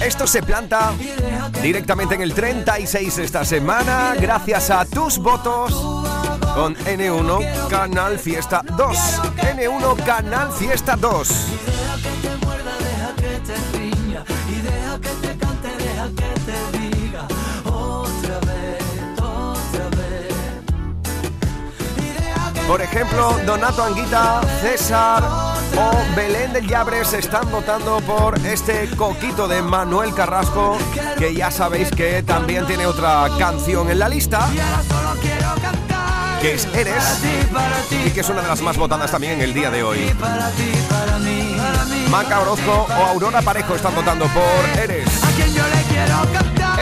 Esto 0.00 0.26
se 0.26 0.42
planta 0.42 0.92
directamente 1.60 2.14
en 2.14 2.22
el 2.22 2.32
36 2.32 3.18
esta 3.18 3.44
semana, 3.44 4.14
gracias 4.18 4.70
a 4.70 4.84
tus 4.84 5.18
votos 5.18 5.72
con 6.54 6.74
N1 6.76 7.68
Canal 7.68 8.18
Fiesta 8.18 8.62
2. 8.76 8.96
N1 9.56 10.04
Canal 10.04 10.50
Fiesta 10.52 10.96
2. 10.96 11.28
Deja 11.28 11.96
que 11.96 12.28
te 12.28 12.46
muerda, 12.46 12.72
deja 12.78 13.14
que 13.16 13.40
te 13.40 13.78
riña 13.78 14.24
y 14.48 14.60
deja 14.60 15.00
que 15.00 15.08
te 15.08 15.36
cante, 15.36 15.68
deja 15.76 16.08
que 16.08 16.40
te 16.40 16.78
diga 16.78 17.28
otra 17.64 18.38
vez, 18.40 18.82
otra 19.18 19.88
vez. 19.96 20.34
Y 21.98 22.22
deja 22.22 22.52
que 22.54 22.60
Por 22.62 22.80
ejemplo, 22.80 23.36
Donato 23.44 23.82
Anguita, 23.82 24.40
César 24.62 25.47
o 25.78 26.16
Belén 26.16 26.52
del 26.52 26.66
Llabres 26.66 27.12
están 27.12 27.50
votando 27.50 28.00
por 28.00 28.38
este 28.44 28.88
coquito 28.96 29.46
de 29.46 29.62
Manuel 29.62 30.12
Carrasco, 30.12 30.76
que 31.18 31.34
ya 31.34 31.50
sabéis 31.50 31.90
que 31.90 32.22
también 32.22 32.66
tiene 32.66 32.86
otra 32.86 33.28
canción 33.38 33.90
en 33.90 33.98
la 34.00 34.08
lista, 34.08 34.48
que 36.40 36.54
es 36.54 36.66
Eres, 36.74 37.22
y 37.90 38.10
que 38.10 38.20
es 38.20 38.28
una 38.28 38.42
de 38.42 38.48
las 38.48 38.60
más 38.60 38.76
votadas 38.76 39.10
también 39.10 39.34
en 39.34 39.42
el 39.42 39.54
día 39.54 39.70
de 39.70 39.82
hoy. 39.82 40.12
Maca 42.10 42.40
Orozco 42.40 42.86
o 42.88 43.06
Aurora 43.06 43.42
Parejo 43.42 43.74
están 43.74 43.94
votando 43.94 44.26
por 44.26 44.82
Eres. 44.82 45.08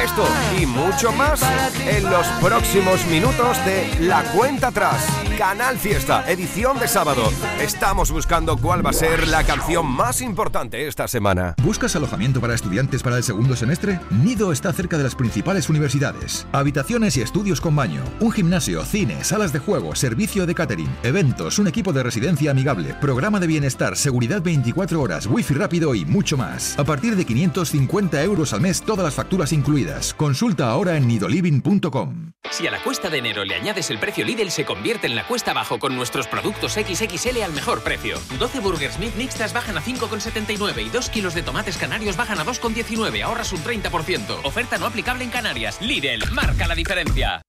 Esto 0.03 0.27
y 0.59 0.67
mucho 0.67 1.13
más 1.13 1.41
en 1.87 2.09
los 2.09 2.27
próximos 2.41 3.05
minutos 3.07 3.63
de 3.65 3.97
La 4.01 4.23
Cuenta 4.25 4.69
Atrás. 4.69 5.05
Canal 5.38 5.77
Fiesta, 5.77 6.25
edición 6.31 6.79
de 6.79 6.88
sábado. 6.88 7.31
Estamos 7.61 8.11
buscando 8.11 8.57
cuál 8.57 8.85
va 8.85 8.90
a 8.90 8.94
ser 8.94 9.29
la 9.29 9.44
canción 9.44 9.85
más 9.85 10.22
importante 10.22 10.88
esta 10.88 11.07
semana. 11.09 11.55
¿Buscas 11.62 11.94
alojamiento 11.94 12.40
para 12.40 12.55
estudiantes 12.55 13.03
para 13.03 13.18
el 13.18 13.22
segundo 13.22 13.55
semestre? 13.55 14.01
Nido 14.11 14.51
está 14.51 14.72
cerca 14.72 14.96
de 14.96 15.05
las 15.05 15.14
principales 15.14 15.68
universidades. 15.68 16.46
Habitaciones 16.53 17.18
y 17.18 17.20
estudios 17.20 17.61
con 17.61 17.77
baño, 17.77 18.03
un 18.20 18.33
gimnasio, 18.33 18.83
cine, 18.87 19.25
salas 19.25 19.53
de 19.53 19.59
juego, 19.59 19.94
servicio 19.94 20.46
de 20.46 20.55
catering, 20.55 20.96
eventos, 21.03 21.59
un 21.59 21.66
equipo 21.66 21.92
de 21.92 22.03
residencia 22.03 22.53
amigable, 22.53 22.94
programa 22.94 23.38
de 23.38 23.46
bienestar, 23.46 23.94
seguridad 23.96 24.40
24 24.40 24.99
horas, 24.99 25.27
wifi 25.27 25.53
rápido 25.53 25.94
y 25.94 26.07
mucho 26.07 26.38
más. 26.38 26.79
A 26.79 26.85
partir 26.85 27.14
de 27.14 27.27
550 27.27 28.22
euros 28.22 28.55
al 28.55 28.62
mes, 28.62 28.81
todas 28.81 29.05
las 29.05 29.14
facturas 29.14 29.53
incluidas. 29.53 30.14
Consulta 30.14 30.70
ahora 30.70 30.96
en 30.96 31.07
nidoliving.com. 31.07 32.33
Si 32.51 32.66
a 32.66 32.70
la 32.70 32.83
cuesta 32.83 33.11
de 33.11 33.18
enero 33.18 33.44
le 33.44 33.55
añades 33.55 33.90
el 33.90 33.99
precio 33.99 34.25
Lidl, 34.25 34.51
se 34.51 34.64
convierte 34.64 35.07
en 35.07 35.16
la 35.16 35.26
cuesta 35.27 35.51
abajo 35.51 35.79
con 35.79 35.97
nuestros 35.97 36.27
productos 36.27 36.73
XXL 36.75 37.43
al 37.43 37.53
mejor 37.53 37.83
precio. 37.83 38.19
12 38.39 38.61
Burgers 38.61 38.99
Meat 38.99 39.15
mixtas 39.17 39.53
bajan 39.53 39.77
a 39.77 39.83
5,79 39.83 40.87
y 40.87 40.89
2 40.89 41.11
kilos 41.11 41.35
de 41.35 41.43
tomates 41.43 41.77
canarios 41.77 42.17
bajan 42.17 42.39
a 42.39 42.45
2,19. 42.45 43.23
Ahorras 43.23 43.53
un 43.53 43.62
30%. 43.62 44.41
Oferta 44.45 44.79
no 44.79 44.87
aplicable 44.87 45.25
en 45.25 45.31
Canarias. 45.31 45.81
Lidl, 45.81 46.31
marca 46.33 46.67
la 46.67 46.75
diferencia. 46.75 47.43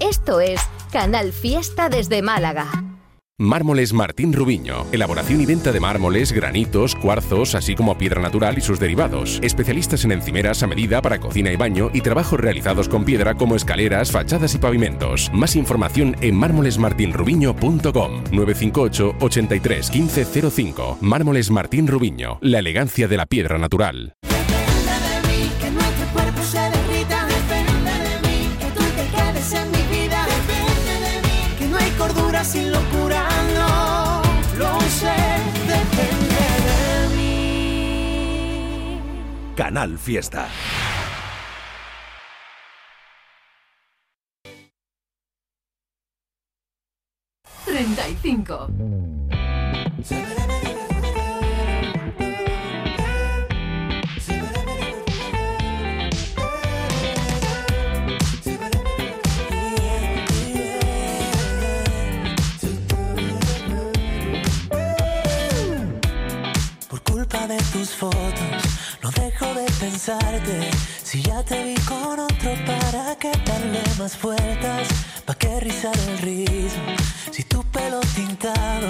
Esto 0.00 0.40
es 0.40 0.60
Canal 0.92 1.32
Fiesta 1.32 1.88
desde 1.88 2.20
Málaga. 2.22 2.85
Mármoles 3.38 3.92
Martín 3.92 4.32
Rubiño. 4.32 4.86
Elaboración 4.92 5.42
y 5.42 5.44
venta 5.44 5.70
de 5.70 5.78
mármoles, 5.78 6.32
granitos, 6.32 6.94
cuarzos, 6.94 7.54
así 7.54 7.74
como 7.74 7.98
piedra 7.98 8.22
natural 8.22 8.56
y 8.56 8.62
sus 8.62 8.80
derivados. 8.80 9.40
Especialistas 9.42 10.06
en 10.06 10.12
encimeras 10.12 10.62
a 10.62 10.66
medida 10.66 11.02
para 11.02 11.20
cocina 11.20 11.52
y 11.52 11.56
baño 11.56 11.90
y 11.92 12.00
trabajos 12.00 12.40
realizados 12.40 12.88
con 12.88 13.04
piedra 13.04 13.34
como 13.34 13.54
escaleras, 13.54 14.10
fachadas 14.10 14.54
y 14.54 14.58
pavimentos. 14.58 15.30
Más 15.34 15.54
información 15.54 16.16
en 16.22 16.34
mármolesmartinrubiño.com 16.34 18.24
958 18.32 19.16
83 19.20 19.92
1505. 19.92 20.98
Mármoles 21.02 21.50
Martín 21.50 21.88
Rubiño. 21.88 22.38
La 22.40 22.60
elegancia 22.60 23.06
de 23.06 23.18
la 23.18 23.26
piedra 23.26 23.58
natural. 23.58 24.14
Canal 39.56 39.96
Fiesta. 39.96 40.48
Treinta 47.64 48.06
y 48.06 48.16
cinco. 48.20 48.68
Por 66.90 67.02
culpa 67.02 67.46
de 67.46 67.56
tus 67.72 67.90
fotos, 67.96 68.55
no 69.06 69.12
dejo 69.22 69.46
de 69.54 69.66
pensarte. 69.78 70.70
Si 71.02 71.22
ya 71.22 71.42
te 71.44 71.62
vi 71.62 71.74
con 71.82 72.18
otro, 72.18 72.50
¿para 72.66 73.14
qué 73.16 73.30
darle 73.44 73.82
más 73.98 74.20
vueltas? 74.20 74.88
¿Para 75.24 75.38
qué 75.38 75.60
rizar 75.60 75.96
el 76.08 76.18
rizo? 76.18 76.80
Si 77.30 77.44
tu 77.44 77.62
pelo 77.64 78.00
tintado 78.14 78.88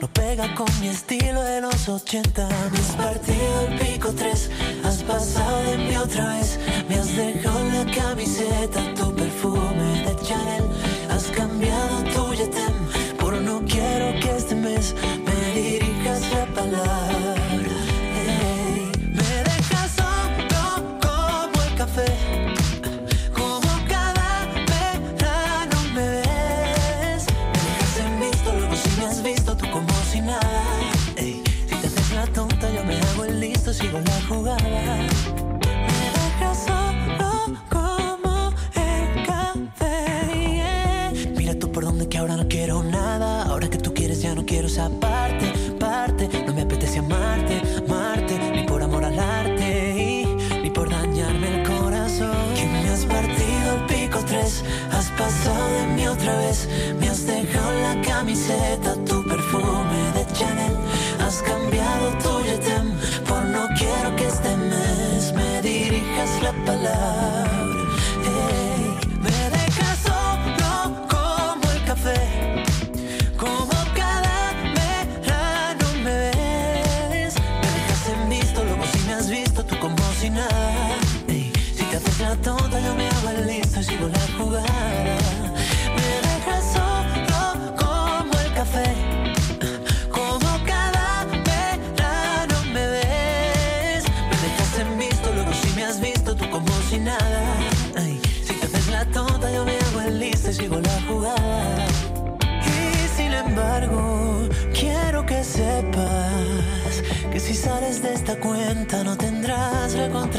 no 0.00 0.08
pega 0.08 0.52
con 0.54 0.68
mi 0.80 0.88
estilo 0.88 1.42
de 1.42 1.60
los 1.60 1.88
80. 1.88 2.48
Me 2.72 2.78
has 2.78 2.96
partido 2.96 3.68
el 3.68 3.78
pico 3.78 4.12
tres, 4.12 4.50
has 4.84 5.02
pasado 5.04 5.62
de 5.70 5.78
mí 5.78 5.96
otra 5.96 6.28
vez. 6.34 6.58
Me 6.88 6.96
has 6.96 7.14
dejado 7.16 7.62
la 7.76 7.84
camiseta 7.92 8.94
tu 8.94 9.14
perfume 9.14 9.88
de 10.06 10.16
Chanel. 10.26 10.64
Has 11.10 11.26
cambiado 11.38 12.02
tu 12.14 12.34
yetem 12.34 12.74
por 13.18 13.34
no 13.34 13.62
quiero 13.64 14.18
que 14.20 14.36
este 14.36 14.56
mes 14.56 14.94
me 15.26 15.60
dirijas 15.60 16.20
la 16.32 16.46
palabra. 16.46 17.21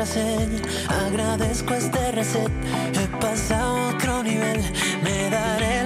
Agradezco 0.06 1.74
este 1.76 2.12
reset, 2.12 2.52
he 2.94 3.08
pasado 3.22 3.88
otro 3.88 4.22
nivel. 4.22 4.60
Me 5.02 5.30
daré 5.30 5.83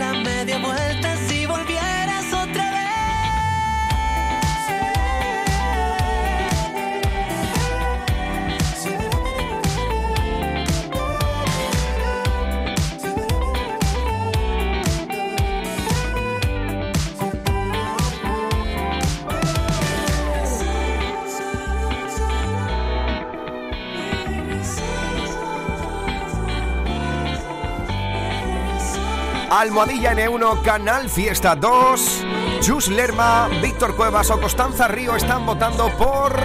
Almohadilla 29.57 30.13
N1, 30.13 30.61
Canal 30.61 31.09
Fiesta 31.09 31.55
2. 31.55 32.25
Chus 32.59 32.89
Lerma, 32.89 33.49
Víctor 33.59 33.95
Cuevas 33.95 34.29
o 34.29 34.39
Constanza 34.39 34.87
Río 34.87 35.15
están 35.15 35.47
votando 35.47 35.89
por 35.97 36.39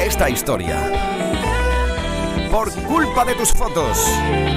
esta 0.00 0.30
historia. 0.30 0.78
Por 2.50 2.72
culpa 2.84 3.26
de 3.26 3.34
tus 3.34 3.52
fotos, 3.52 3.98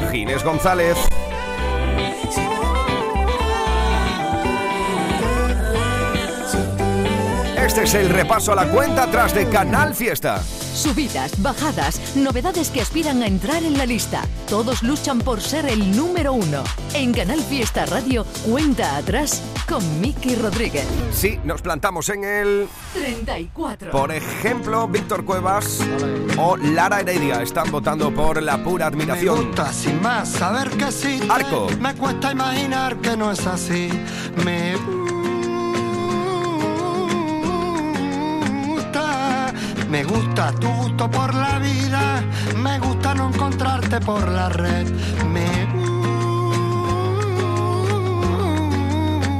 Ginés 0.10 0.42
González. 0.42 0.98
Este 7.58 7.84
es 7.84 7.94
el 7.96 8.08
repaso 8.08 8.54
a 8.54 8.56
la 8.56 8.68
cuenta 8.70 9.04
atrás 9.04 9.36
de 9.36 9.50
Canal 9.50 9.94
Fiesta. 9.96 10.42
Subidas, 10.82 11.40
bajadas, 11.44 12.16
novedades 12.16 12.72
que 12.72 12.82
aspiran 12.82 13.22
a 13.22 13.28
entrar 13.28 13.64
en 13.64 13.78
la 13.78 13.86
lista. 13.86 14.24
Todos 14.50 14.82
luchan 14.82 15.20
por 15.20 15.40
ser 15.40 15.68
el 15.68 15.96
número 15.96 16.34
uno. 16.34 16.64
En 16.96 17.14
Canal 17.14 17.40
Fiesta 17.40 17.86
Radio, 17.86 18.26
cuenta 18.50 18.98
atrás 18.98 19.44
con 19.70 20.02
Miki 20.02 20.34
Rodríguez. 20.34 20.88
Sí, 21.14 21.40
nos 21.44 21.62
plantamos 21.62 22.10
en 22.10 22.24
el 22.24 22.68
34. 22.96 23.92
Por 23.92 24.12
ejemplo, 24.12 24.88
Víctor 24.88 25.24
Cuevas 25.24 25.82
o 26.40 26.58
Lara 26.58 27.02
Heredia 27.02 27.44
están 27.44 27.70
votando 27.70 28.12
por 28.12 28.42
la 28.42 28.64
pura 28.64 28.90
Me 28.90 28.96
admiración. 29.04 29.46
gusta 29.50 29.72
sin 29.72 30.02
más 30.02 30.30
saber 30.30 30.72
que 30.72 30.92
sí. 30.92 31.20
Arco. 31.30 31.68
Me 31.80 31.94
cuesta 31.94 32.32
imaginar 32.32 32.98
que 32.98 33.16
no 33.16 33.32
es 33.32 33.46
así. 33.46 33.88
Me 34.44 34.74
Me 39.92 40.04
gusta 40.06 40.54
tu 40.54 40.70
gusto 40.70 41.12
por 41.12 41.34
la 41.34 41.60
vida. 41.60 42.24
Me 42.56 42.80
gusta 42.80 43.14
no 43.14 43.28
encontrarte 43.28 44.00
por 44.00 44.26
la 44.26 44.48
red. 44.48 44.88
Me 45.34 45.66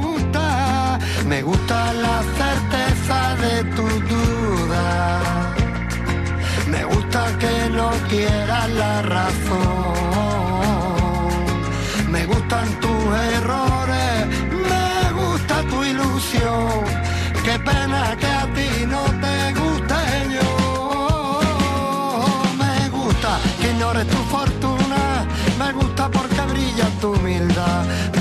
gusta. 0.04 0.98
Me 1.26 1.40
gusta 1.42 1.94
la 1.94 2.22
certeza 2.40 3.34
de 3.36 3.64
tu 3.76 3.88
duda. 4.12 5.20
Me 6.66 6.84
gusta 6.84 7.38
que 7.38 7.70
no 7.70 7.90
quieras 8.10 8.68
la 8.72 9.00
razón. 9.00 9.94
Me 12.10 12.26
gustan 12.26 12.68
tus 12.82 13.04
errores. 13.36 14.26
Me 14.68 15.12
gusta 15.18 15.62
tu 15.62 15.82
ilusión. 15.82 16.84
Qué 17.42 17.58
pena 17.58 18.14
que 18.20 18.26
a 18.26 18.46
ti 18.54 18.86
no 18.86 19.02
te 19.21 19.21
que 23.82 23.88
ignores 23.88 24.06
tu 24.06 24.16
fortuna. 24.30 25.26
Me 25.58 25.72
gusta 25.72 26.08
porque 26.08 26.40
brilla 26.52 26.88
tu 27.00 27.12
humildad. 27.14 28.11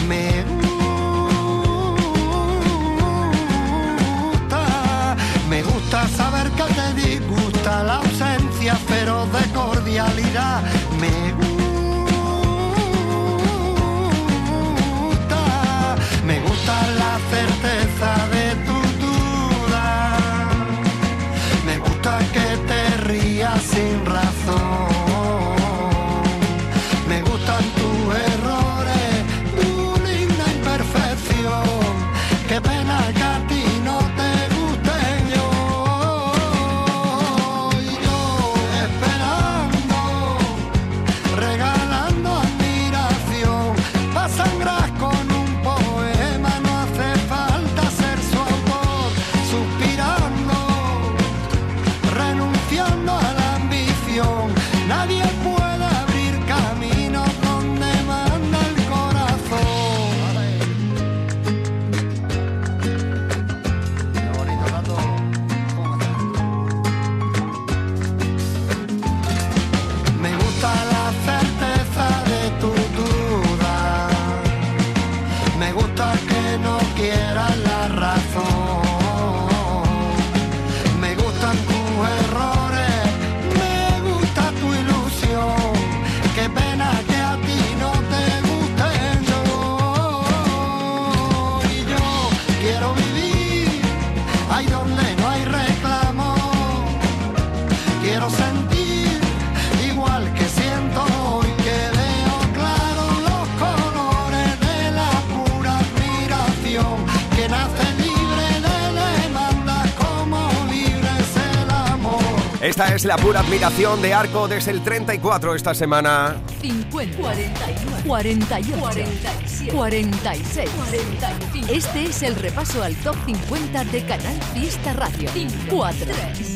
Esta 112.62 112.94
es 112.94 113.06
la 113.06 113.18
pura 113.18 113.40
admiración 113.40 114.02
de 114.04 114.14
Arco 114.14 114.48
desde 114.48 114.72
el 114.72 114.84
34 114.84 115.56
esta 115.56 115.74
semana. 115.74 116.38
50, 116.62 117.18
41, 117.18 117.98
48, 118.06 118.72
47, 118.80 119.72
46, 119.74 120.70
45. 120.70 121.68
Este 121.74 122.04
es 122.04 122.22
el 122.22 122.36
repaso 122.36 122.84
al 122.84 122.96
top 122.98 123.16
50 123.26 123.84
de 123.86 124.06
Canal 124.06 124.40
Fiesta 124.54 124.94
Radio. 124.94 125.30
4, 125.70 126.06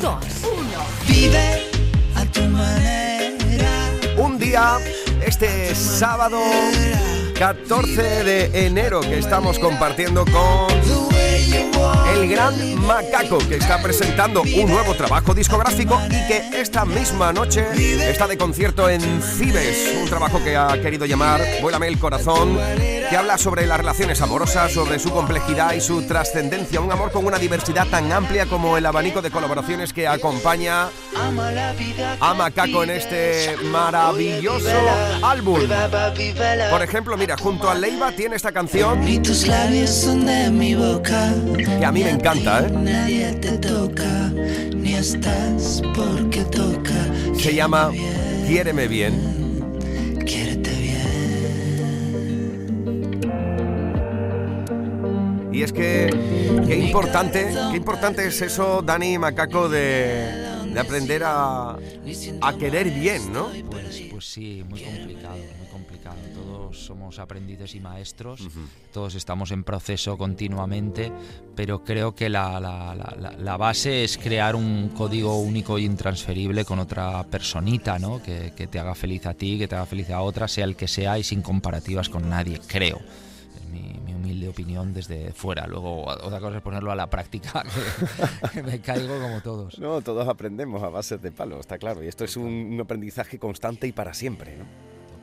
1. 0.00 0.16
Vive 1.08 1.62
a 2.14 2.24
tu 2.26 2.42
manera. 2.42 3.70
Un 4.16 4.38
día, 4.38 4.78
este 5.20 5.74
sábado 5.74 6.38
14 7.38 8.24
de 8.24 8.66
enero, 8.66 9.00
que 9.00 9.18
estamos 9.18 9.58
compartiendo 9.58 10.24
con 10.24 11.15
el 11.52 12.28
gran 12.28 12.76
Macaco, 12.86 13.38
que 13.38 13.56
está 13.56 13.82
presentando 13.82 14.42
un 14.42 14.70
nuevo 14.70 14.94
trabajo 14.94 15.34
discográfico 15.34 16.00
y 16.06 16.26
que 16.28 16.60
esta 16.60 16.84
misma 16.84 17.32
noche 17.32 17.66
está 18.08 18.26
de 18.26 18.38
concierto 18.38 18.88
en 18.88 19.00
Cibes, 19.22 19.96
un 20.00 20.08
trabajo 20.08 20.42
que 20.42 20.56
ha 20.56 20.80
querido 20.80 21.06
llamar 21.06 21.40
Vuélame 21.60 21.88
el 21.88 21.98
corazón, 21.98 22.58
que 22.76 23.16
habla 23.16 23.38
sobre 23.38 23.66
las 23.66 23.78
relaciones 23.78 24.20
amorosas, 24.22 24.72
sobre 24.72 24.98
su 24.98 25.10
complejidad 25.10 25.72
y 25.74 25.80
su 25.80 26.06
trascendencia, 26.06 26.80
un 26.80 26.92
amor 26.92 27.10
con 27.12 27.26
una 27.26 27.38
diversidad 27.38 27.86
tan 27.88 28.10
amplia 28.12 28.46
como 28.46 28.76
el 28.76 28.86
abanico 28.86 29.22
de 29.22 29.30
colaboraciones 29.30 29.92
que 29.92 30.06
acompaña 30.06 30.88
a 32.20 32.34
Macaco 32.34 32.82
en 32.84 32.90
este 32.90 33.56
maravilloso 33.64 34.68
álbum. 35.22 35.60
Por 36.70 36.82
ejemplo, 36.82 37.16
mira, 37.16 37.36
junto 37.36 37.68
a 37.68 37.74
Leiva 37.74 38.12
tiene 38.12 38.36
esta 38.36 38.52
canción. 38.52 39.04
Que 41.54 41.84
a 41.84 41.92
mí 41.92 42.02
me 42.02 42.10
encanta, 42.10 42.66
¿eh? 42.66 42.70
Nadie 42.70 43.32
te 43.34 43.58
toca, 43.58 44.32
ni 44.74 44.94
estás 44.94 45.82
porque 45.94 46.42
toca. 46.44 46.94
Se 47.38 47.54
llama 47.54 47.90
Quiéreme 48.46 48.88
bien. 48.88 50.16
Quiérete 50.24 50.76
Y 55.56 55.62
es 55.62 55.72
que 55.72 56.10
qué 56.66 56.76
importante, 56.76 57.48
qué 57.70 57.78
importante 57.78 58.26
es 58.26 58.42
eso, 58.42 58.82
Dani 58.82 59.14
y 59.14 59.18
Macaco, 59.18 59.70
de, 59.70 60.30
de 60.70 60.78
aprender 60.78 61.22
a, 61.24 61.78
a 62.42 62.58
querer 62.58 62.90
bien, 62.90 63.32
¿no? 63.32 63.48
Pues, 63.70 64.02
pues 64.10 64.24
sí, 64.26 64.62
muy 64.68 64.82
complicado, 64.82 65.36
muy 65.36 65.46
complicado. 65.46 65.65
Todos 66.66 66.84
somos 66.84 67.18
aprendices 67.20 67.76
y 67.76 67.80
maestros, 67.80 68.40
todos 68.92 69.14
estamos 69.14 69.52
en 69.52 69.62
proceso 69.62 70.18
continuamente, 70.18 71.12
pero 71.54 71.84
creo 71.84 72.12
que 72.16 72.28
la, 72.28 72.58
la- 72.58 72.92
la- 72.96 73.32
la- 73.38 73.56
base 73.56 74.02
es 74.02 74.18
crear 74.18 74.56
un 74.56 74.88
código 74.88 75.38
único 75.38 75.78
e 75.78 75.82
intransferible 75.82 76.64
con 76.64 76.80
otra 76.80 77.22
personita, 77.24 78.00
¿no? 78.00 78.20
Que, 78.20 78.52
que 78.56 78.66
te 78.66 78.80
haga 78.80 78.96
feliz 78.96 79.26
a 79.26 79.34
ti, 79.34 79.58
que 79.58 79.68
te 79.68 79.76
haga 79.76 79.86
feliz 79.86 80.10
a 80.10 80.22
otra, 80.22 80.48
sea 80.48 80.64
el 80.64 80.74
que 80.74 80.88
sea 80.88 81.18
y 81.20 81.22
sin 81.22 81.40
comparativas 81.40 82.08
con 82.08 82.28
nadie, 82.28 82.60
creo. 82.66 82.98
Es 83.56 83.64
mi, 83.70 84.00
mi 84.04 84.12
humilde 84.14 84.48
opinión 84.48 84.92
desde 84.92 85.32
fuera. 85.32 85.68
Luego, 85.68 86.04
otra 86.06 86.40
cosa 86.40 86.56
es 86.56 86.62
ponerlo 86.64 86.90
a 86.90 86.96
la 86.96 87.08
práctica, 87.08 87.62
que, 87.62 88.48
que 88.54 88.62
me 88.64 88.80
caigo 88.80 89.20
como 89.20 89.40
todos. 89.40 89.78
No, 89.78 90.00
todos 90.02 90.26
aprendemos 90.26 90.82
a 90.82 90.88
base 90.88 91.16
de 91.18 91.30
palo, 91.30 91.60
está 91.60 91.78
claro. 91.78 92.02
Y 92.02 92.08
esto 92.08 92.24
es 92.24 92.36
un, 92.36 92.46
un 92.72 92.80
aprendizaje 92.80 93.38
constante 93.38 93.86
y 93.86 93.92
para 93.92 94.12
siempre, 94.14 94.56
¿no? 94.56 94.64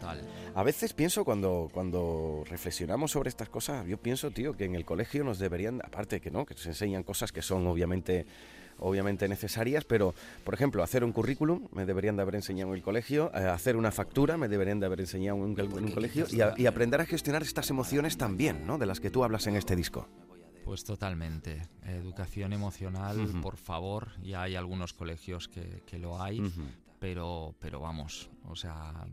Total. 0.03 0.21
A 0.55 0.63
veces 0.63 0.93
pienso 0.93 1.23
cuando, 1.25 1.69
cuando 1.73 2.43
reflexionamos 2.49 3.11
sobre 3.11 3.29
estas 3.29 3.49
cosas, 3.49 3.85
yo 3.87 3.97
pienso, 3.97 4.31
tío, 4.31 4.55
que 4.55 4.65
en 4.65 4.75
el 4.75 4.85
colegio 4.85 5.23
nos 5.23 5.39
deberían, 5.39 5.81
aparte 5.83 6.19
que 6.21 6.31
no, 6.31 6.45
que 6.45 6.53
nos 6.53 6.65
enseñan 6.65 7.03
cosas 7.03 7.31
que 7.31 7.41
son 7.41 7.65
obviamente 7.67 8.25
obviamente 8.79 9.27
necesarias, 9.27 9.85
pero 9.85 10.15
por 10.43 10.55
ejemplo, 10.55 10.81
hacer 10.83 11.03
un 11.03 11.11
currículum 11.11 11.67
me 11.73 11.85
deberían 11.85 12.15
de 12.15 12.23
haber 12.23 12.35
enseñado 12.35 12.71
en 12.71 12.77
el 12.77 12.81
colegio, 12.83 13.31
eh, 13.35 13.37
hacer 13.47 13.77
una 13.77 13.91
factura 13.91 14.35
me 14.35 14.47
deberían 14.47 14.79
de 14.79 14.87
haber 14.87 14.99
enseñado 15.01 15.37
en 15.37 15.43
un, 15.43 15.59
en 15.59 15.83
un 15.85 15.91
colegio 15.91 16.25
y, 16.31 16.41
a- 16.41 16.55
y 16.57 16.65
aprender 16.65 16.99
a 16.99 17.05
gestionar 17.05 17.43
estas 17.43 17.69
emociones 17.69 18.17
también, 18.17 18.65
¿no? 18.65 18.79
De 18.79 18.87
las 18.87 18.99
que 18.99 19.11
tú 19.11 19.23
hablas 19.23 19.45
en 19.45 19.55
este 19.55 19.75
disco. 19.75 20.07
Pues 20.65 20.83
totalmente. 20.83 21.61
Educación 21.85 22.51
emocional, 22.51 23.19
Ujú. 23.19 23.41
por 23.41 23.57
favor. 23.57 24.07
Ya 24.23 24.41
hay 24.41 24.55
algunos 24.55 24.91
colegios 24.93 25.47
que, 25.47 25.83
que 25.85 25.99
lo 25.99 26.21
hay, 26.21 26.41
Ujú. 26.41 26.63
Pero, 27.07 27.53
pero 27.59 27.81
vamos, 27.81 28.29
o 28.47 28.55
sea, 28.55 29.05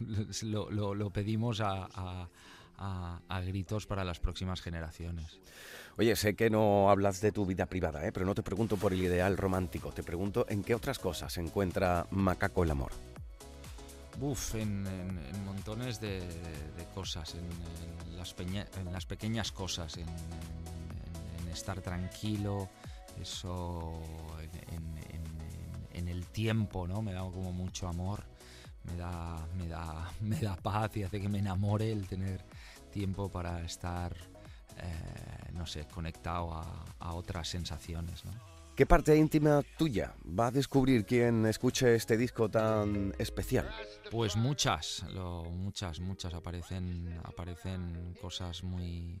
lo, 0.42 0.70
lo- 0.70 0.94
lo 0.94 1.08
pedimos 1.10 1.62
a, 1.62 1.88
a- 1.94 2.28
a- 2.76 3.20
a 3.26 3.40
gritos 3.40 3.86
para 3.86 4.04
las 4.04 4.20
próximas 4.20 4.60
generaciones. 4.60 5.40
Oye, 5.96 6.16
sé 6.16 6.36
que 6.36 6.50
no 6.50 6.90
hablas 6.90 7.22
de 7.22 7.32
tu 7.32 7.46
vida 7.46 7.64
privada, 7.64 8.06
¿eh? 8.06 8.12
pero 8.12 8.26
no 8.26 8.34
te 8.34 8.42
pregunto 8.42 8.76
por 8.76 8.92
el 8.92 9.00
ideal 9.00 9.38
romántico, 9.38 9.90
te 9.90 10.02
pregunto 10.02 10.44
en 10.50 10.62
qué 10.62 10.74
otras 10.74 10.98
cosas 10.98 11.32
se 11.32 11.40
encuentra 11.40 12.06
Macaco 12.10 12.62
el 12.62 12.72
amor. 12.72 12.92
Uf, 14.20 14.56
en, 14.56 14.86
en- 14.86 15.18
en 15.18 15.44
montones 15.46 16.02
de, 16.02 16.20
de 16.20 16.84
cosas, 16.94 17.36
en, 17.36 17.48
las 18.18 18.34
peña- 18.36 18.68
en 18.78 18.92
las 18.92 19.06
pequeñas 19.06 19.50
cosas, 19.50 19.96
en 19.96 20.08
estar 21.50 21.80
tranquilo, 21.80 22.68
eso, 23.18 24.02
en, 24.72 24.93
en- 25.94 26.08
el 26.08 26.26
tiempo, 26.26 26.86
¿no? 26.86 27.02
Me 27.02 27.12
da 27.12 27.20
como 27.20 27.52
mucho 27.52 27.88
amor, 27.88 28.22
me 28.84 28.96
da, 28.96 29.46
me 29.56 29.68
da, 29.68 30.10
me 30.20 30.38
da 30.40 30.56
paz 30.56 30.96
y 30.96 31.02
hace 31.02 31.20
que 31.20 31.28
me 31.28 31.38
enamore 31.38 31.90
el 31.92 32.06
tener 32.06 32.40
tiempo 32.92 33.28
para 33.28 33.62
estar, 33.64 34.14
eh, 34.78 35.50
no 35.54 35.66
sé, 35.66 35.86
conectado 35.86 36.52
a, 36.54 36.84
a 37.00 37.14
otras 37.14 37.48
sensaciones, 37.48 38.24
¿no? 38.24 38.32
¿Qué 38.76 38.86
parte 38.86 39.16
íntima 39.16 39.62
tuya 39.78 40.12
va 40.36 40.48
a 40.48 40.50
descubrir 40.50 41.04
quien 41.06 41.46
escuche 41.46 41.94
este 41.94 42.16
disco 42.16 42.48
tan 42.48 43.14
especial? 43.18 43.72
Pues 44.10 44.34
muchas, 44.34 45.04
lo- 45.14 45.44
muchas, 45.44 46.00
muchas 46.00 46.34
aparecen, 46.34 47.20
aparecen 47.22 48.16
cosas 48.20 48.64
muy, 48.64 49.20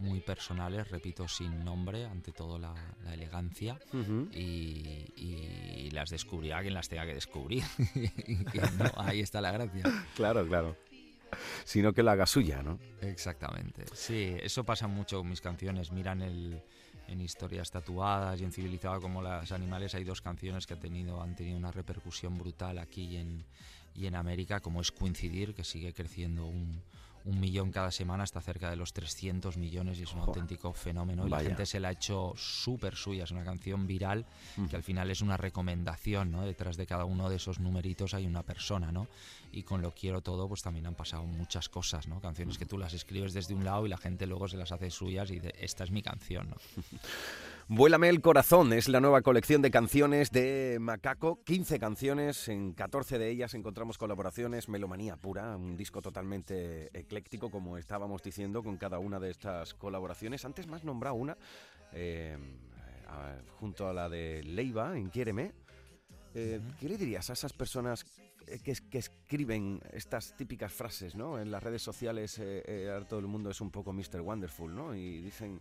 muy 0.00 0.20
personales, 0.20 0.88
repito, 0.90 1.28
sin 1.28 1.64
nombre, 1.64 2.04
ante 2.04 2.32
todo 2.32 2.58
la, 2.58 2.74
la 3.04 3.14
elegancia, 3.14 3.78
Ujú. 3.92 4.28
y, 4.32 5.04
y 5.16 5.90
las 5.92 6.10
descubrirá 6.10 6.60
quien 6.62 6.74
las 6.74 6.88
tenga 6.88 7.06
que 7.06 7.14
descubrir. 7.14 7.64
Que 8.52 8.60
no, 8.78 8.90
ahí 8.96 9.20
está 9.20 9.40
la 9.40 9.50
gracia. 9.52 9.84
Claro, 10.14 10.46
claro. 10.46 10.76
Sino 11.64 11.92
que 11.92 12.02
la 12.02 12.12
haga 12.12 12.26
suya, 12.26 12.62
¿no? 12.62 12.78
Exactamente. 13.02 13.84
Sí, 13.92 14.34
eso 14.42 14.64
pasa 14.64 14.86
mucho 14.86 15.18
con 15.18 15.28
mis 15.28 15.40
canciones. 15.40 15.92
Miran 15.92 16.22
el, 16.22 16.62
en 17.08 17.20
historias 17.20 17.70
tatuadas 17.70 18.40
y 18.40 18.44
en 18.44 18.52
civilizado 18.52 19.00
como 19.00 19.20
las 19.22 19.52
animales 19.52 19.94
hay 19.94 20.04
dos 20.04 20.20
canciones 20.22 20.66
que 20.66 20.74
han 20.74 20.80
tenido, 20.80 21.20
han 21.20 21.34
tenido 21.34 21.58
una 21.58 21.70
repercusión 21.72 22.38
brutal 22.38 22.78
aquí 22.78 23.02
y 23.02 23.16
en, 23.16 23.44
y 23.94 24.06
en 24.06 24.14
América, 24.14 24.60
como 24.60 24.80
es 24.80 24.90
Coincidir, 24.92 25.54
que 25.54 25.64
sigue 25.64 25.92
creciendo 25.92 26.46
un, 26.46 26.80
un 27.24 27.40
millón 27.40 27.70
cada 27.70 27.90
semana 27.90 28.24
hasta 28.24 28.40
cerca 28.40 28.70
de 28.70 28.76
los 28.76 28.92
300 28.92 29.56
millones 29.56 29.98
y 29.98 30.04
es 30.04 30.12
un 30.12 30.20
auténtico 30.20 30.72
fenómeno. 30.72 31.26
Y 31.26 31.30
la 31.30 31.40
gente 31.40 31.66
se 31.66 31.80
la 31.80 31.88
ha 31.88 31.92
hecho 31.92 32.32
súper 32.36 32.96
suya, 32.96 33.24
es 33.24 33.30
una 33.30 33.44
canción 33.44 33.86
viral 33.86 34.24
Ujú. 34.56 34.68
que 34.68 34.76
al 34.76 34.82
final 34.82 35.10
es 35.10 35.20
una 35.20 35.36
recomendación, 35.36 36.30
¿no? 36.30 36.44
Detrás 36.44 36.76
de 36.76 36.86
cada 36.86 37.04
uno 37.04 37.28
de 37.28 37.36
esos 37.36 37.60
numeritos 37.60 38.14
hay 38.14 38.26
una 38.26 38.42
persona, 38.42 38.92
¿no? 38.92 39.08
Y 39.52 39.62
con 39.62 39.82
Lo 39.82 39.92
Quiero 39.92 40.20
Todo 40.20 40.48
pues 40.48 40.62
también 40.62 40.86
han 40.86 40.94
pasado 40.94 41.24
muchas 41.24 41.68
cosas, 41.68 42.06
¿no? 42.08 42.20
Canciones 42.20 42.58
que 42.58 42.66
tú 42.66 42.78
las 42.78 42.94
escribes 42.94 43.32
desde 43.34 43.54
un 43.54 43.64
lado 43.64 43.86
y 43.86 43.88
la 43.88 43.98
gente 43.98 44.26
luego 44.26 44.48
se 44.48 44.56
las 44.56 44.72
hace 44.72 44.90
suyas 44.90 45.30
y 45.30 45.34
dice, 45.34 45.54
esta 45.58 45.84
es 45.84 45.90
mi 45.90 46.02
canción, 46.02 46.50
¿no? 46.50 46.56
Vuélame 47.70 48.08
el 48.08 48.22
corazón 48.22 48.72
es 48.72 48.88
la 48.88 48.98
nueva 48.98 49.20
colección 49.20 49.60
de 49.60 49.70
canciones 49.70 50.30
de 50.30 50.78
Macaco. 50.80 51.44
15 51.44 51.78
canciones, 51.78 52.48
en 52.48 52.72
14 52.72 53.18
de 53.18 53.28
ellas 53.28 53.52
encontramos 53.52 53.98
colaboraciones, 53.98 54.70
melomanía 54.70 55.16
pura, 55.16 55.54
un 55.54 55.76
disco 55.76 56.00
totalmente 56.00 56.88
ecléctico, 56.98 57.50
como 57.50 57.76
estábamos 57.76 58.22
diciendo, 58.22 58.62
con 58.62 58.78
cada 58.78 58.98
una 58.98 59.20
de 59.20 59.30
estas 59.30 59.74
colaboraciones. 59.74 60.46
Antes 60.46 60.66
más 60.66 60.82
nombrado 60.82 61.16
una, 61.16 61.36
eh, 61.92 62.38
a- 63.06 63.36
junto 63.60 63.86
a 63.86 63.92
la 63.92 64.08
de 64.08 64.42
Leiva, 64.44 64.96
en 64.96 65.10
Quiéreme. 65.10 65.52
Eh, 66.34 66.60
¿Qué 66.80 66.88
le 66.88 66.96
dirías 66.96 67.28
a 67.28 67.34
esas 67.34 67.52
personas 67.52 68.04
que, 68.64 68.70
es- 68.70 68.80
que 68.80 68.96
escriben 68.96 69.78
estas 69.92 70.34
típicas 70.38 70.72
frases, 70.72 71.14
¿no? 71.14 71.38
En 71.38 71.50
las 71.50 71.62
redes 71.62 71.82
sociales 71.82 72.38
eh, 72.38 72.62
eh, 72.66 73.04
todo 73.06 73.20
el 73.20 73.26
mundo 73.26 73.50
es 73.50 73.60
un 73.60 73.70
poco 73.70 73.92
Mr. 73.92 74.22
Wonderful, 74.22 74.74
¿no? 74.74 74.94
Y 74.94 75.20
dicen 75.20 75.60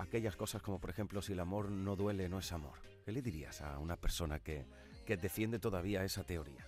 aquellas 0.00 0.36
cosas 0.36 0.62
como, 0.62 0.78
por 0.80 0.90
ejemplo, 0.90 1.22
si 1.22 1.32
el 1.32 1.40
amor 1.40 1.70
no 1.70 1.96
duele, 1.96 2.28
no 2.28 2.38
es 2.38 2.52
amor. 2.52 2.78
¿Qué 3.04 3.12
le 3.12 3.22
dirías 3.22 3.60
a 3.60 3.78
una 3.78 3.96
persona 3.96 4.40
que, 4.40 4.66
que 5.06 5.16
defiende 5.16 5.58
todavía 5.58 6.04
esa 6.04 6.24
teoría? 6.24 6.66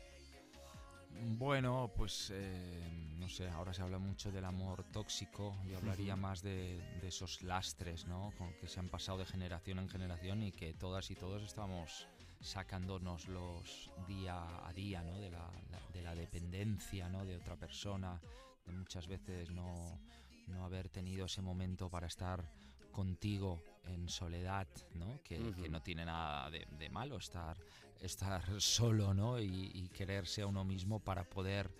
Bueno, 1.38 1.90
pues 1.94 2.30
eh, 2.34 2.80
no 3.18 3.28
sé, 3.28 3.48
ahora 3.48 3.72
se 3.72 3.82
habla 3.82 3.98
mucho 3.98 4.32
del 4.32 4.44
amor 4.44 4.82
tóxico, 4.92 5.54
yo 5.68 5.76
hablaría 5.78 6.16
más 6.16 6.42
de, 6.42 6.80
de 7.00 7.08
esos 7.08 7.42
lastres, 7.42 8.06
¿no? 8.06 8.32
Con 8.38 8.52
que 8.54 8.66
se 8.66 8.80
han 8.80 8.88
pasado 8.88 9.18
de 9.18 9.26
generación 9.26 9.78
en 9.78 9.88
generación 9.88 10.42
y 10.42 10.50
que 10.52 10.72
todas 10.74 11.10
y 11.10 11.14
todos 11.14 11.42
estamos 11.42 12.08
sacándonoslos 12.40 13.90
día 14.08 14.66
a 14.66 14.72
día, 14.72 15.02
¿no? 15.02 15.18
De 15.20 15.30
la, 15.30 15.48
la- 15.70 15.80
de 15.92 16.02
la 16.02 16.14
dependencia, 16.14 17.08
¿no? 17.08 17.24
De 17.24 17.36
otra 17.36 17.54
persona, 17.56 18.20
de 18.66 18.72
muchas 18.72 19.06
veces 19.06 19.50
no, 19.50 20.00
no 20.48 20.64
haber 20.64 20.88
tenido 20.88 21.26
ese 21.26 21.42
momento 21.42 21.88
para 21.88 22.06
estar 22.08 22.44
contigo 22.92 23.60
en 23.84 24.08
soledad, 24.08 24.68
¿no? 24.94 25.20
Que, 25.24 25.38
no 25.68 25.82
tiene 25.82 26.04
nada 26.04 26.50
de, 26.50 26.66
de 26.78 26.88
malo 26.90 27.16
estar, 27.16 27.56
estar 28.00 28.42
solo, 28.60 29.14
¿no? 29.14 29.40
Y, 29.40 29.70
y 29.74 29.88
quererse 29.88 30.42
a 30.42 30.46
uno 30.46 30.64
mismo 30.64 31.00
para 31.00 31.24
poder 31.24 31.70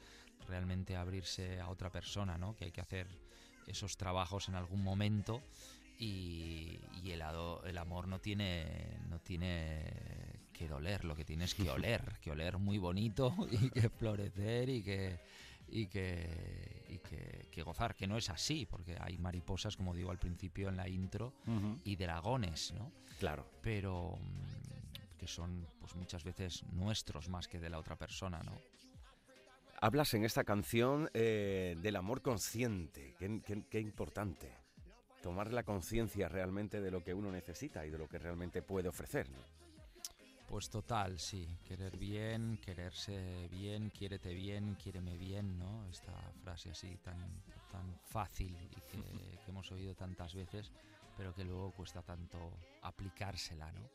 realmente 0.48 0.96
abrirse 0.96 1.60
a 1.60 1.68
otra 1.68 1.90
persona, 1.90 2.36
¿no? 2.38 2.56
Que 2.56 2.66
hay 2.66 2.72
que 2.72 2.80
hacer 2.80 3.06
esos 3.66 3.96
trabajos 3.96 4.48
en 4.48 4.56
algún 4.56 4.82
momento 4.82 5.42
y, 5.98 6.80
y 7.02 7.10
el 7.12 7.78
amor 7.78 8.08
no 8.08 8.18
tiene, 8.18 8.98
no 9.08 9.20
tiene 9.20 9.84
que 10.52 10.68
doler, 10.68 11.04
lo 11.04 11.14
que 11.14 11.24
tiene 11.24 11.44
es 11.44 11.54
que 11.54 11.70
oler, 11.70 12.18
que 12.20 12.30
oler 12.30 12.58
muy 12.58 12.78
bonito 12.78 13.34
y 13.50 13.70
que 13.70 13.88
florecer 13.88 14.68
y 14.68 14.82
que, 14.82 15.20
y 15.74 15.86
que, 15.86 16.84
y 16.90 16.98
que, 16.98 17.48
que 17.50 17.62
gozar, 17.62 17.94
que 17.96 18.06
no 18.06 18.16
es 18.18 18.28
así, 18.28 18.66
porque 18.66 18.96
hay 19.00 19.16
mariposas, 19.16 19.76
como 19.76 19.94
digo 19.94 20.10
al 20.10 20.18
principio 20.18 20.68
en 20.68 20.76
la 20.76 20.86
intro, 20.88 21.32
y 21.84 21.96
dragones, 21.96 22.72
¿no? 22.74 22.92
Claro. 23.18 23.46
Pero 23.62 24.18
mm, 24.20 25.16
que 25.18 25.26
son 25.26 25.66
pues 25.80 25.96
muchas 25.96 26.22
veces 26.24 26.62
nuestros 26.72 27.28
más 27.30 27.48
que 27.48 27.58
de 27.58 27.70
la 27.70 27.78
otra 27.78 27.96
persona, 27.96 28.40
¿no? 28.42 28.52
Hablas 29.80 30.14
en 30.14 30.24
esta 30.24 30.44
canción 30.44 31.10
eh, 31.14 31.76
del 31.80 31.96
amor 31.96 32.22
consciente, 32.22 33.14
qué, 33.18 33.40
qué- 33.44 33.64
qué 33.68 33.80
importante. 33.80 34.52
Tomar 35.22 35.52
la 35.52 35.62
conciencia 35.64 36.28
realmente 36.28 36.80
de 36.80 36.90
lo 36.90 37.02
que 37.02 37.14
uno 37.14 37.30
necesita 37.32 37.84
y 37.86 37.90
de 37.90 37.98
lo 37.98 38.08
que 38.08 38.18
realmente 38.18 38.60
puede 38.62 38.88
ofrecer. 38.88 39.28
¿no? 39.30 39.38
Pues 40.53 40.68
total, 40.68 41.18
sí. 41.18 41.59
Querer 41.64 41.96
bien, 41.96 42.59
quererse 42.59 43.48
bien, 43.48 43.88
quiérete 43.88 44.34
bien, 44.34 44.76
quiéreme 44.76 45.16
bien, 45.16 45.59
¿no? 45.59 45.86
Esta 45.88 46.12
frase 46.42 46.68
así 46.68 46.98
tan, 46.98 47.42
tan 47.70 47.98
fácil 48.05 48.68
y 48.70 48.82
que, 48.82 48.98
que 49.40 49.50
hemos 49.50 49.72
oído 49.72 49.94
tantas 49.94 50.34
veces, 50.34 50.70
pero 51.14 51.32
que 51.32 51.44
luego 51.44 51.72
cuesta 51.72 52.03
tanto 52.03 52.66
aplicársela, 52.82 53.72
¿no? 53.72 53.88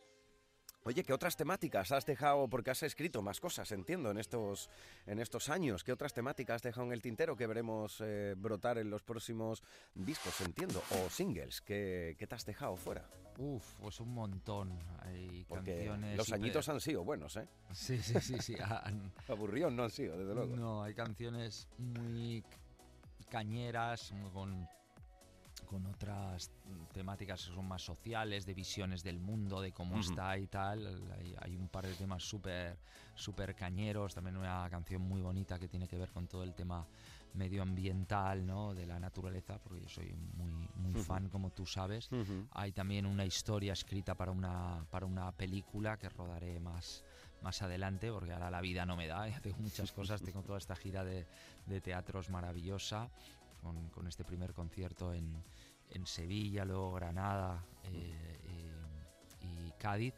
Oye, 0.87 1.03
¿qué 1.03 1.11
otras 1.11 1.35
temáticas 1.35 1.91
has 1.91 2.05
dejado? 2.05 2.47
Porque 2.47 2.71
has 2.71 2.81
escrito 2.81 3.21
más 3.21 3.41
cosas, 3.41 3.69
entiendo, 3.73 4.09
en 4.09 4.17
estos, 4.17 4.69
en 5.05 5.19
estos 5.19 5.49
años. 5.49 5.83
¿Qué 5.83 5.91
otras 5.91 6.13
temáticas 6.13 6.55
has 6.55 6.61
dejado 6.61 6.87
en 6.87 6.93
el 6.93 7.01
tintero 7.01 7.35
que 7.35 7.45
veremos 7.45 7.97
eh, 7.99 8.35
brotar 8.37 8.77
en 8.77 8.89
los 8.89 9.03
próximos 9.03 9.61
discos, 9.93 10.39
entiendo? 10.39 10.81
O 10.91 11.09
singles. 11.09 11.59
¿Qué, 11.59 12.15
qué 12.17 12.25
te 12.25 12.35
has 12.35 12.45
dejado 12.45 12.77
fuera? 12.77 13.05
Uf, 13.37 13.73
pues 13.81 13.99
un 13.99 14.13
montón. 14.13 14.79
Hay 15.01 15.43
Porque 15.49 15.73
canciones. 15.75 16.15
los 16.17 16.31
añitos 16.31 16.69
han 16.69 16.79
sido 16.79 17.03
buenos, 17.03 17.35
¿eh? 17.35 17.49
Sí, 17.73 18.01
sí, 18.01 18.21
sí, 18.21 18.39
sí. 18.39 18.55
han- 18.63 19.11
Aburridos 19.27 19.73
no 19.73 19.83
han 19.83 19.91
sido, 19.91 20.17
desde 20.17 20.33
luego. 20.33 20.55
No, 20.55 20.83
hay 20.83 20.93
canciones 20.93 21.67
muy 21.79 22.45
cañeras, 23.29 24.13
muy 24.13 24.31
con, 24.31 24.69
con 25.67 25.85
otras 25.85 26.49
temáticas 26.93 27.45
que 27.45 27.53
son 27.53 27.67
más 27.67 27.83
sociales, 27.83 28.45
de 28.45 28.53
visiones 28.53 29.03
del 29.03 29.19
mundo, 29.19 29.61
de 29.61 29.71
cómo 29.73 29.99
Ujú. 29.99 30.09
está 30.09 30.37
y 30.37 30.47
tal. 30.47 31.11
Hay, 31.19 31.35
hay 31.39 31.55
un 31.55 31.67
par 31.67 31.85
de 31.85 31.95
temas 31.95 32.23
súper 32.23 32.77
súper 33.13 33.53
cañeros, 33.55 34.13
también 34.13 34.37
una 34.37 34.67
canción 34.69 35.01
muy 35.01 35.21
bonita 35.21 35.59
que 35.59 35.67
tiene 35.67 35.87
que 35.87 35.97
ver 35.97 36.11
con 36.11 36.27
todo 36.27 36.43
el 36.43 36.53
tema 36.53 36.87
medioambiental, 37.33 38.45
¿no? 38.45 38.73
De 38.73 38.85
la 38.85 38.99
naturaleza, 38.99 39.59
porque 39.59 39.81
yo 39.81 39.89
soy 39.89 40.13
muy, 40.35 40.51
muy 40.75 40.93
Ujú. 40.93 41.03
fan, 41.03 41.29
como 41.29 41.49
tú 41.51 41.65
sabes. 41.65 42.11
Ujú. 42.11 42.47
Hay 42.51 42.71
también 42.71 43.05
una 43.05 43.25
historia 43.25 43.73
escrita 43.73 44.15
para 44.15 44.31
una, 44.31 44.85
para 44.89 45.05
una 45.05 45.31
película 45.31 45.97
que 45.97 46.09
rodaré 46.09 46.59
más, 46.59 47.03
más 47.41 47.61
adelante, 47.61 48.11
porque 48.11 48.31
ahora 48.33 48.49
la 48.49 48.61
vida 48.61 48.85
no 48.85 48.95
me 48.95 49.07
da, 49.07 49.27
ya 49.29 49.39
tengo 49.41 49.57
muchas 49.59 49.91
cosas, 49.91 50.21
tengo 50.21 50.41
toda 50.43 50.57
esta 50.57 50.75
gira 50.75 51.03
de, 51.03 51.25
de 51.65 51.81
teatros 51.81 52.29
maravillosa, 52.29 53.09
con, 53.67 53.89
con 53.89 54.07
este 54.07 54.23
primer 54.23 54.53
concierto 54.53 55.13
en, 55.13 55.43
en 55.89 56.05
Sevilla, 56.05 56.63
luego 56.65 56.93
Granada 56.93 57.65
eh, 57.83 58.39
eh, 58.45 58.71
y 59.41 59.71
Cádiz. 59.77 60.13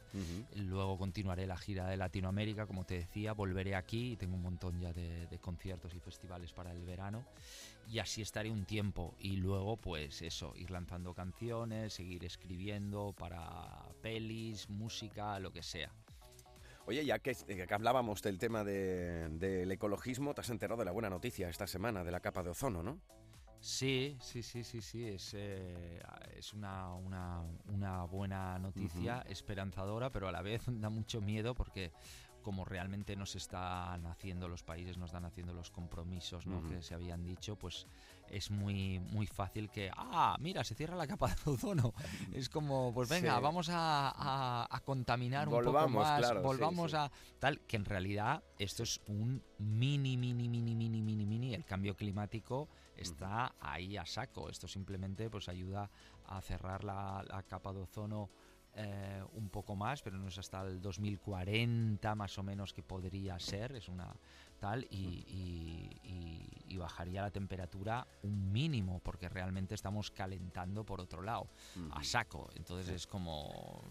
Luego 0.55 0.97
continuaré 0.97 1.45
la 1.47 1.57
gira 1.57 1.87
de 1.87 1.97
Latinoamérica, 1.97 2.65
como 2.67 2.85
te 2.85 2.95
decía, 2.95 3.33
volveré 3.33 3.75
aquí 3.75 4.13
y 4.13 4.17
tengo 4.17 4.35
un 4.35 4.41
montón 4.43 4.79
ya 4.79 4.93
de, 4.93 5.27
de 5.27 5.39
conciertos 5.39 5.93
y 5.93 5.99
festivales 5.99 6.53
para 6.53 6.71
el 6.71 6.83
verano. 6.85 7.25
Y 7.87 7.97
así 7.99 8.21
estaré 8.21 8.51
un 8.51 8.65
tiempo. 8.65 9.15
Y 9.19 9.37
luego, 9.37 9.75
pues 9.77 10.21
eso, 10.21 10.53
ir 10.55 10.69
lanzando 10.69 11.13
canciones, 11.15 11.93
seguir 11.93 12.23
escribiendo 12.23 13.13
para 13.17 13.89
pelis, 14.01 14.69
música, 14.69 15.39
lo 15.39 15.51
que 15.51 15.63
sea. 15.63 15.91
Oye, 16.85 17.05
ya 17.05 17.19
que, 17.19 17.31
eh, 17.47 17.65
que 17.67 17.73
hablábamos 17.73 18.21
del 18.21 18.37
tema 18.39 18.63
de- 18.63 19.29
del 19.29 19.71
ecologismo, 19.71 20.33
te 20.33 20.41
has 20.41 20.49
enterado 20.49 20.79
de 20.79 20.85
la 20.85 20.91
buena 20.91 21.09
noticia 21.09 21.49
esta 21.49 21.67
semana 21.67 22.03
de 22.03 22.11
la 22.11 22.19
capa 22.19 22.41
de 22.41 22.49
ozono, 22.49 22.81
¿no? 22.81 22.99
Sí, 23.61 24.17
sí, 24.21 24.41
sí, 24.41 24.63
sí, 24.63 24.81
sí, 24.81 25.05
es, 25.05 25.33
eh, 25.33 26.01
es 26.37 26.53
una, 26.53 26.93
una, 26.93 27.41
una 27.67 28.03
buena 28.05 28.57
noticia, 28.57 29.21
esperanzadora, 29.27 30.09
pero 30.11 30.27
a 30.29 30.31
la 30.31 30.41
vez 30.41 30.61
da 30.67 30.89
mucho 30.89 31.19
miedo 31.21 31.53
porque 31.55 31.91
como 32.41 32.63
realmente 32.63 33.17
nos 33.17 33.35
están 33.35 34.05
haciendo 34.07 34.47
los 34.47 34.63
países, 34.63 34.97
nos 34.97 35.09
están 35.09 35.25
haciendo 35.25 35.53
los 35.53 35.71
compromisos 35.71 36.47
¿no? 36.47 36.65
Que 36.69 36.81
se 36.81 36.93
habían 36.95 37.21
dicho, 37.21 37.57
pues 37.57 37.85
es 38.29 38.49
muy, 38.49 38.99
muy 38.99 39.27
fácil 39.27 39.69
que, 39.69 39.91
ah, 39.95 40.37
mira, 40.39 40.63
se 40.63 40.73
cierra 40.73 40.95
la 40.95 41.05
capa 41.05 41.27
de 41.27 41.51
ozono. 41.51 41.93
Es 42.33 42.47
como, 42.47 42.93
pues 42.93 43.09
venga, 43.09 43.35
Sí. 43.37 43.43
vamos 43.43 43.67
a, 43.69 44.09
a- 44.15 44.67
a 44.71 44.79
contaminar 44.79 45.49
un 45.49 45.61
poco 45.61 45.89
más, 45.89 46.17
claro, 46.19 46.39
sí, 46.39 46.45
volvamos 46.47 46.91
sí. 46.91 46.97
a 46.97 47.11
tal, 47.39 47.59
que 47.67 47.75
en 47.75 47.83
realidad 47.85 48.41
esto 48.57 48.83
es 48.83 49.01
un 49.07 49.43
mini, 49.57 50.15
mini, 50.15 50.47
mini, 50.47 50.73
mini, 50.75 51.01
mini, 51.01 51.25
mini, 51.25 51.53
el 51.53 51.65
cambio 51.65 51.95
climático 51.97 52.69
está 53.01 53.55
ahí 53.59 53.97
a 53.97 54.05
saco. 54.05 54.49
Esto 54.49 54.67
simplemente 54.67 55.29
pues 55.29 55.49
ayuda 55.49 55.89
a 56.25 56.41
cerrar 56.41 56.83
la, 56.83 57.23
la 57.27 57.43
capa 57.43 57.73
de 57.73 57.79
ozono 57.81 58.29
eh, 58.75 59.23
un 59.33 59.49
poco 59.49 59.75
más, 59.75 60.01
pero 60.03 60.17
no 60.17 60.27
es 60.27 60.37
hasta 60.37 60.61
el 60.61 60.79
2040 60.81 62.13
más 62.15 62.37
o 62.37 62.43
menos 62.43 62.71
que 62.73 62.83
podría 62.83 63.39
ser, 63.39 63.75
es 63.75 63.89
una 63.89 64.13
tal, 64.59 64.85
y, 64.91 65.23
y- 65.27 65.99
y- 66.03 66.73
y 66.73 66.77
bajaría 66.77 67.21
la 67.23 67.31
temperatura 67.31 68.05
un 68.23 68.51
mínimo, 68.51 68.99
porque 68.99 69.27
realmente 69.27 69.73
estamos 69.73 70.11
calentando 70.11 70.85
por 70.85 71.01
otro 71.01 71.21
lado, 71.23 71.49
a 71.91 72.03
saco. 72.03 72.49
Entonces 72.55 72.89
es 72.89 73.07
como... 73.07 73.83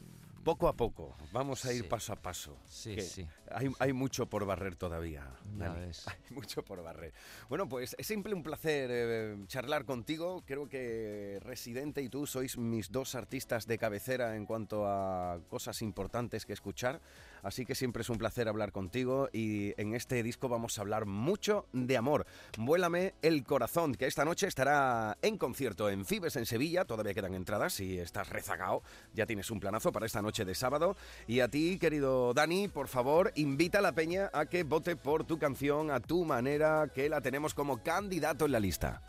Poco 0.45 0.69
a 0.69 0.73
poco, 0.75 1.17
vamos 1.33 1.65
a 1.65 1.73
ir 1.73 1.83
Sí. 1.83 1.89
paso 1.89 2.13
a 2.13 2.17
paso. 2.17 2.57
Sí, 2.65 2.95
que 2.95 3.03
sí. 3.03 3.27
Hay, 3.51 3.71
hay 3.79 3.93
mucho 3.93 4.27
por 4.27 4.47
barrer 4.47 4.77
todavía. 4.77 5.25
Ya 5.59 5.69
Dani. 5.69 5.81
ves. 5.87 6.07
Hay 6.09 6.35
mucho 6.35 6.63
por 6.65 6.83
barrer. 6.83 7.13
Bueno, 7.49 7.69
pues 7.69 7.95
es 7.99 8.07
siempre 8.07 8.33
un 8.35 8.43
placer 8.43 8.89
eh, 8.93 9.37
charlar 9.47 9.85
contigo. 9.85 10.43
Creo 10.47 10.69
que 10.69 11.39
Residente 11.43 12.01
y 12.03 12.09
tú 12.09 12.27
sois 12.27 12.57
mis 12.57 12.91
dos 12.91 13.15
artistas 13.15 13.67
de 13.67 13.77
cabecera 13.79 14.37
en 14.37 14.47
cuanto 14.47 14.87
a 14.87 15.39
cosas 15.49 15.83
importantes 15.83 16.47
que 16.47 16.53
escuchar. 16.55 17.01
Así 17.43 17.65
que 17.65 17.75
siempre 17.75 18.03
es 18.03 18.11
un 18.11 18.19
placer 18.19 18.49
hablar 18.49 18.73
contigo 18.73 19.29
y 19.33 19.75
en 19.81 19.95
este 19.95 20.23
disco 20.23 20.49
vamos 20.49 20.79
a 20.79 20.83
hablar 20.83 21.07
mucho 21.07 21.67
de 21.73 21.97
amor. 21.97 22.27
Vuélame 22.57 23.15
el 23.23 23.45
corazón, 23.45 23.95
que 23.95 24.07
esta 24.07 24.25
noche 24.25 24.47
estará 24.47 25.17
en 25.23 25.39
concierto 25.39 25.91
en 25.91 26.05
Fibes 26.05 26.37
en 26.37 26.47
Sevilla. 26.47 26.85
Todavía 26.85 27.15
quedan 27.15 27.35
entradas. 27.35 27.75
Si 27.75 27.99
estás 27.99 28.29
rezagado, 28.29 28.83
ya 29.15 29.27
tienes 29.27 29.51
un 29.51 29.61
planazo 29.61 29.93
para 29.93 30.07
esta 30.07 30.23
noche 30.23 30.45
de 30.45 30.55
sábado. 30.55 30.97
Y 31.27 31.41
a 31.41 31.49
ti, 31.49 31.79
querido 31.79 32.35
Dani, 32.35 32.69
por 32.69 32.89
favor, 32.89 33.33
invita 33.37 33.79
a 33.79 33.83
la 33.83 33.93
peña 33.93 34.31
a 34.33 34.47
que 34.47 34.65
vote 34.65 34.97
por 34.97 35.25
tu 35.25 35.39
canción 35.39 35.91
a 35.91 36.01
tu 36.01 36.25
manera, 36.25 36.91
que 36.95 37.09
la 37.09 37.21
tenemos 37.21 37.55
como 37.55 37.83
candidato 37.83 38.47
en 38.47 38.53
la 38.53 38.61
lista. 38.61 39.03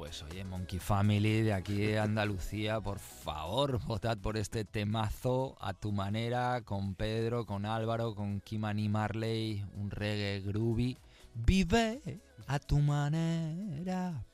Pues 0.00 0.22
oye, 0.22 0.44
Monkey 0.44 0.78
Family 0.78 1.42
de 1.42 1.52
aquí 1.52 1.76
de 1.76 1.98
Andalucía, 1.98 2.80
por 2.80 2.98
favor, 2.98 3.84
votad 3.84 4.16
por 4.16 4.38
este 4.38 4.64
temazo 4.64 5.58
a 5.60 5.74
tu 5.74 5.92
manera, 5.92 6.62
con 6.62 6.94
Pedro, 6.94 7.44
con 7.44 7.66
Álvaro, 7.66 8.14
con 8.14 8.40
Kimani 8.40 8.88
Marley, 8.88 9.62
un 9.74 9.90
reggae 9.90 10.40
groovy. 10.40 10.96
Vive 11.34 12.00
a 12.46 12.58
tu 12.58 12.78
manera. 12.78 14.24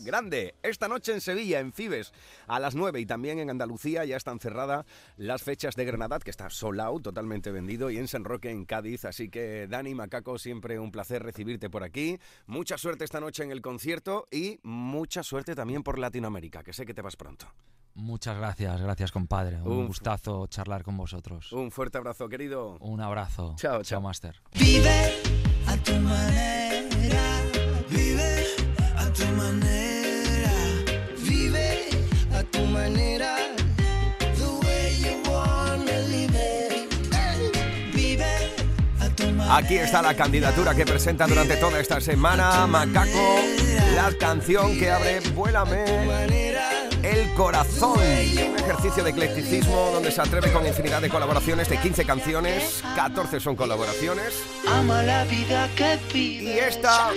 Grande, 0.00 0.54
esta 0.62 0.88
noche 0.88 1.12
en 1.12 1.20
Sevilla, 1.20 1.60
en 1.60 1.72
Fibes, 1.72 2.12
a 2.46 2.58
las 2.58 2.74
9 2.74 3.00
y 3.00 3.06
también 3.06 3.38
en 3.38 3.50
Andalucía 3.50 4.04
ya 4.04 4.16
están 4.16 4.38
cerradas 4.38 4.86
las 5.16 5.42
fechas 5.42 5.74
de 5.76 5.84
Granada, 5.84 6.18
que 6.18 6.30
está 6.30 6.48
sold 6.50 6.80
out, 6.80 7.02
totalmente 7.02 7.50
vendido, 7.50 7.90
y 7.90 7.98
en 7.98 8.08
San 8.08 8.24
Roque, 8.24 8.50
en 8.50 8.64
Cádiz. 8.64 9.04
Así 9.04 9.28
que, 9.28 9.66
Dani 9.68 9.94
Macaco, 9.94 10.38
siempre 10.38 10.78
un 10.78 10.90
placer 10.90 11.22
recibirte 11.22 11.68
por 11.70 11.82
aquí. 11.84 12.18
Mucha 12.46 12.78
suerte 12.78 13.04
esta 13.04 13.20
noche 13.20 13.42
en 13.42 13.50
el 13.50 13.60
concierto 13.62 14.26
y 14.30 14.58
mucha 14.62 15.22
suerte 15.22 15.54
también 15.54 15.82
por 15.82 15.98
Latinoamérica, 15.98 16.62
que 16.62 16.72
sé 16.72 16.84
que 16.86 16.94
te 16.94 17.02
vas 17.02 17.16
pronto. 17.16 17.46
Muchas 17.94 18.36
gracias, 18.38 18.80
gracias 18.80 19.10
compadre. 19.10 19.60
Un 19.62 19.72
Un- 19.72 19.86
gustazo 19.88 20.46
charlar 20.46 20.84
con 20.84 20.96
vosotros. 20.96 21.52
Un 21.52 21.70
fuerte 21.70 21.98
abrazo, 21.98 22.28
querido. 22.28 22.76
Un 22.78 23.00
abrazo. 23.00 23.54
Chao, 23.58 23.82
chao, 23.82 24.00
Master. 24.00 24.40
Vive 24.52 25.12
a 25.66 25.76
tu 25.78 25.92
manera, 25.96 26.69
tu 29.20 29.26
manera, 29.36 30.52
vive 31.18 31.88
a 32.32 32.42
tu 32.44 32.64
manera, 32.64 33.36
the 34.38 34.48
way 34.64 34.96
you 35.04 35.30
wanna 35.30 35.98
live 36.08 36.34
it. 36.34 36.88
Hey. 37.12 37.50
Vive 37.92 38.24
a 39.00 39.08
tu 39.14 39.26
manera. 39.26 39.56
Aquí 39.56 39.76
está 39.76 40.00
la 40.00 40.14
candidatura 40.14 40.74
que 40.74 40.86
presenta 40.86 41.26
durante 41.26 41.56
toda 41.56 41.80
esta 41.80 42.00
semana 42.00 42.66
Macaco, 42.66 43.40
la 43.94 44.10
canción 44.18 44.78
que 44.78 44.90
abre 44.90 45.20
Vuélame 45.34 45.84
el 47.02 47.32
corazón. 47.34 47.98
Un 47.98 48.56
ejercicio 48.58 49.04
de 49.04 49.10
eclecticismo 49.10 49.90
donde 49.92 50.10
se 50.10 50.20
atreve 50.20 50.52
con 50.52 50.66
infinidad 50.66 51.00
de 51.00 51.08
colaboraciones 51.08 51.68
de 51.68 51.78
15 51.78 52.04
canciones, 52.04 52.82
14 52.94 53.40
son 53.40 53.56
colaboraciones. 53.56 54.42
Ama 54.68 55.02
la 55.02 55.24
vida 55.24 55.68
que 55.76 55.98
vive. 56.12 56.54
Y 56.54 56.58
esta 56.58 57.10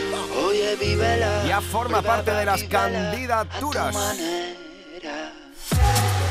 ya 1.47 1.61
forma 1.61 2.01
parte 2.01 2.31
de 2.31 2.45
las 2.45 2.63
candidaturas. 2.63 3.95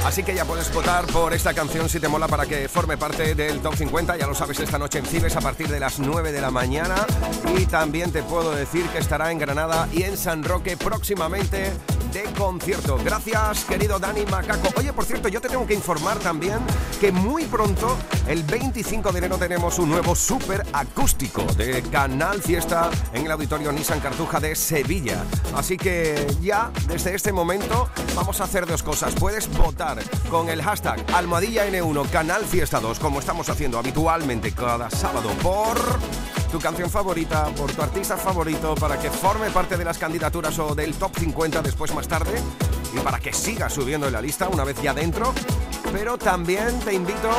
Así 0.05 0.25
que 0.25 0.35
ya 0.35 0.45
puedes 0.45 0.73
votar 0.75 1.07
por 1.07 1.33
esta 1.33 1.55
canción 1.55 1.89
si 1.89 2.01
te 2.01 2.09
mola 2.09 2.27
para 2.27 2.45
que 2.45 2.69
forme 2.69 2.97
parte 2.97 3.37
del 3.37 3.61
Top 3.61 3.77
50. 3.77 4.17
Ya 4.17 4.27
lo 4.27 4.35
sabes, 4.35 4.59
esta 4.59 4.77
noche 4.77 4.99
en 4.99 5.07
Cibes 5.07 5.37
a 5.37 5.41
partir 5.41 5.69
de 5.69 5.79
las 5.79 6.01
9 6.01 6.33
de 6.33 6.41
la 6.41 6.51
mañana. 6.51 7.07
Y 7.57 7.67
también 7.67 8.11
te 8.11 8.23
puedo 8.25 8.51
decir 8.51 8.85
que 8.89 8.99
estará 8.99 9.31
en 9.31 9.39
Granada 9.39 9.89
y 9.93 10.03
en 10.03 10.17
San 10.17 10.43
Roque 10.43 10.77
próximamente 10.77 11.73
de 12.13 12.25
concierto. 12.37 12.99
Gracias, 13.03 13.65
querido 13.65 13.99
Dani 13.99 14.27
Macaco. 14.27 14.69
Oye, 14.77 14.93
por 14.93 15.05
cierto, 15.05 15.29
yo 15.29 15.41
te 15.41 15.49
tengo 15.49 15.67
que 15.67 15.75
informar 15.75 16.19
también 16.19 16.59
que 17.01 17.11
muy 17.11 17.45
pronto, 17.45 17.97
el 18.29 18.43
25 18.43 19.13
de 19.13 19.19
enero, 19.19 19.39
tenemos 19.39 19.79
un 19.79 19.89
nuevo 19.89 20.15
super 20.15 20.67
acústico 20.73 21.43
de 21.57 21.81
Canal 21.83 22.43
Fiesta 22.43 22.91
en 23.15 23.25
el 23.25 23.33
Auditorio 23.33 23.73
Nissan 23.73 24.01
Cartuja 24.01 24.41
de 24.41 24.55
Sevilla. 24.55 25.25
Así 25.57 25.77
que 25.79 26.27
ya, 26.43 26.71
desde 26.87 27.15
este 27.15 27.33
momento, 27.33 27.89
vamos 28.15 28.41
a 28.41 28.45
hacer 28.45 28.67
dos 28.67 28.83
cosas. 28.83 29.15
Puedes 29.15 29.49
votar 29.57 29.92
con 30.31 30.49
el 30.49 30.63
hashtag 30.63 31.05
Almohadilla 31.15 31.67
N1 31.69 32.11
Canal 32.11 32.45
Fiesta 32.45 32.81
2, 32.81 32.99
como 32.99 33.21
estamos 33.21 33.49
haciendo 33.49 33.79
habitualmente 33.79 34.53
cada 34.53 34.91
sábado 34.91 35.31
por 35.43 35.79
tu 36.51 36.59
canción 36.59 36.91
favorita, 36.91 37.47
por 37.57 37.73
tu 37.73 37.83
artista 37.83 38.17
favorito, 38.17 38.75
para 38.75 38.99
que 38.99 39.11
forme 39.11 39.51
parte 39.51 39.77
de 39.77 39.85
las 39.85 39.99
candidaturas 39.99 40.59
o 40.59 40.75
del 40.75 40.95
top 40.95 41.19
50 41.19 41.63
después 41.63 41.95
más 41.95 42.09
tarde 42.09 42.39
y 42.95 43.01
para 43.01 43.19
que 43.19 43.33
siga 43.33 43.71
subiendo 43.71 44.07
en 44.07 44.13
la 44.13 44.21
lista 44.21 44.49
una 44.49 44.65
vez 44.65 44.81
ya 44.83 44.95
dentro. 44.95 45.33
Pero 45.93 46.19
también 46.19 46.79
te 46.81 46.95
invito 46.95 47.31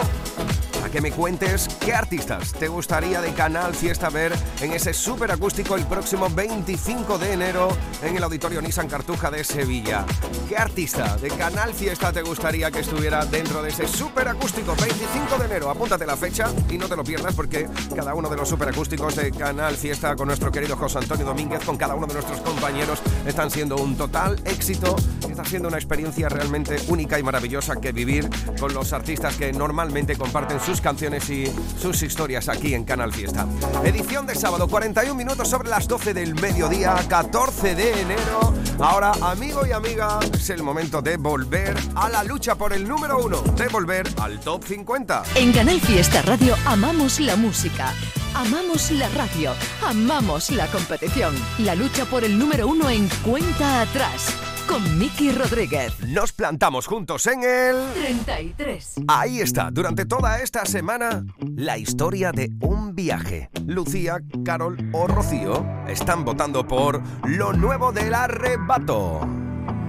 a 0.84 0.90
que 0.90 1.02
me 1.02 1.12
cuentes 1.12 1.68
qué 1.80 1.94
artistas 1.94 2.52
te 2.54 2.68
gustaría 2.68 3.22
de 3.22 3.34
Canal 3.34 3.74
Fiesta 3.74 4.10
ver 4.10 4.34
en 4.62 4.74
ese 4.74 4.94
super 4.94 5.32
acústico 5.32 5.76
el 5.76 5.86
próximo 5.86 6.30
25 6.30 7.18
de 7.18 7.34
enero 7.34 7.70
en 8.02 8.18
el 8.18 8.24
Auditorio 8.24 8.62
Nissan 8.62 8.88
Cartuja 8.88 9.32
de 9.32 9.44
Sevilla. 9.44 10.06
¿Qué 10.50 10.58
artista 10.58 11.16
de 11.18 11.30
Canal 11.30 11.74
Fiesta 11.74 12.12
te 12.12 12.22
gustaría 12.22 12.70
que 12.70 12.80
estuviera 12.80 13.26
dentro 13.26 13.62
de 13.62 13.70
ese 13.70 13.88
super 13.88 14.28
acústico 14.28 14.76
25 14.76 15.38
de 15.38 15.46
enero? 15.46 15.70
Apúntate 15.70 16.06
la 16.06 16.18
fecha 16.18 16.52
y 16.70 16.78
no 16.78 16.88
te 16.88 16.96
lo 16.96 17.04
pierdas 17.04 17.34
porque 17.34 17.68
cada 17.96 18.14
uno 18.14 18.30
de 18.30 18.36
los 18.36 18.50
super 18.50 18.68
acústicos 18.68 19.16
de 19.16 19.32
Canal 19.32 19.76
Fiesta 19.76 20.16
con 20.16 20.28
nuestro 20.28 20.52
querido 20.52 20.76
José 20.76 21.00
Antonio 21.00 21.26
Domínguez, 21.26 21.64
con 21.64 21.78
cada 21.78 21.96
uno 21.96 22.08
de 22.08 22.14
nuestros 22.14 22.42
compañeros, 22.42 23.02
están 23.26 23.50
siendo 23.50 23.78
un 23.78 23.96
total 23.96 24.42
éxito. 24.46 24.96
Está 25.30 25.46
siendo 25.46 25.70
una 25.70 25.78
experiencia 25.78 26.30
realmente 26.30 26.76
única 26.88 27.18
y 27.18 27.24
maravillosa 27.24 27.78
que 27.78 27.92
vivir 27.92 28.30
con 28.60 28.74
los 28.74 28.94
artistas 28.94 29.36
que 29.36 29.52
normalmente 29.52 30.16
comparten 30.16 30.60
sus 30.74 30.82
canciones 30.82 31.30
y 31.30 31.46
sus 31.80 32.02
historias 32.02 32.50
aquí 32.50 32.74
en 32.74 32.84
Canal 32.84 33.14
Fiesta. 33.14 33.46
Edición 33.84 34.26
de 34.26 34.34
sábado, 34.34 34.68
41 34.68 35.14
minutos 35.14 35.48
sobre 35.48 35.70
las 35.70 35.88
12 35.88 36.16
del 36.16 36.34
mediodía, 36.34 36.96
14 37.08 37.76
de 37.76 38.02
enero. 38.02 38.56
Ahora, 38.80 39.12
amigo 39.22 39.68
y 39.68 39.72
amiga, 39.72 40.18
es 40.34 40.50
el 40.50 40.64
momento 40.64 41.00
de 41.04 41.18
volver 41.18 41.76
a 41.94 42.10
la 42.10 42.24
lucha 42.24 42.56
por 42.56 42.74
el 42.74 42.88
número 42.88 43.24
uno, 43.24 43.44
de 43.56 43.68
volver 43.68 44.08
al 44.20 44.40
top 44.40 44.64
50. 44.64 45.22
En 45.36 45.54
Canal 45.54 45.80
Fiesta 45.80 46.24
Radio 46.24 46.56
amamos 46.66 47.20
la 47.20 47.36
música. 47.36 47.94
Amamos 48.34 48.90
la 48.90 49.08
radio, 49.10 49.52
amamos 49.88 50.50
la 50.50 50.66
competición. 50.72 51.36
La 51.60 51.76
lucha 51.76 52.06
por 52.06 52.24
el 52.24 52.40
número 52.40 52.68
uno 52.68 52.90
en 52.90 53.08
cuenta 53.24 53.82
atrás 53.82 54.43
con 54.68 54.98
Miki 54.98 55.32
Rodríguez. 55.32 56.00
Nos 56.08 56.32
plantamos 56.32 56.88
juntos 56.88 57.26
en 57.28 57.44
el 57.44 57.76
33. 57.94 58.96
Ahí 59.08 59.40
está, 59.40 59.72
durante 59.72 60.06
toda 60.06 60.42
esta 60.42 60.66
semana, 60.66 61.26
la 61.56 61.78
historia 61.78 62.32
de 62.32 62.50
un 62.62 62.96
viaje. 62.96 63.50
Lucía, 63.66 64.20
Carol 64.44 64.78
o 64.94 65.08
Rocío 65.08 65.66
están 65.88 66.26
votando 66.26 66.68
por 66.68 67.02
lo 67.28 67.54
nuevo 67.54 67.92
del 67.92 68.14
arrebato. 68.14 69.26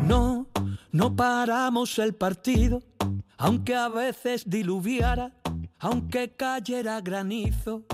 No, 0.07 0.49
no 0.93 1.17
paramos 1.17 1.99
el 1.99 2.15
partido, 2.15 2.83
aunque 3.37 3.75
a 3.75 3.89
veces 3.89 4.45
diluviara, 4.49 5.33
aunque 5.79 6.35
cayera 6.37 7.01
granizo. 7.01 7.85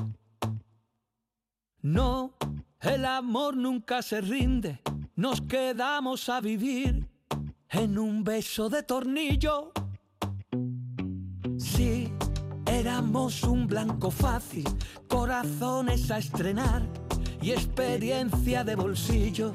No, 1.82 2.34
el 2.80 3.04
amor 3.04 3.56
nunca 3.56 4.02
se 4.02 4.20
rinde, 4.20 4.80
nos 5.20 5.42
quedamos 5.42 6.30
a 6.30 6.40
vivir 6.40 7.06
en 7.68 7.98
un 7.98 8.24
beso 8.24 8.70
de 8.70 8.82
tornillo. 8.82 9.70
Sí, 11.58 12.10
éramos 12.64 13.42
un 13.42 13.66
blanco 13.66 14.10
fácil, 14.10 14.64
corazones 15.08 16.10
a 16.10 16.16
estrenar 16.16 16.88
y 17.42 17.50
experiencia 17.50 18.64
de 18.64 18.74
bolsillo. 18.76 19.52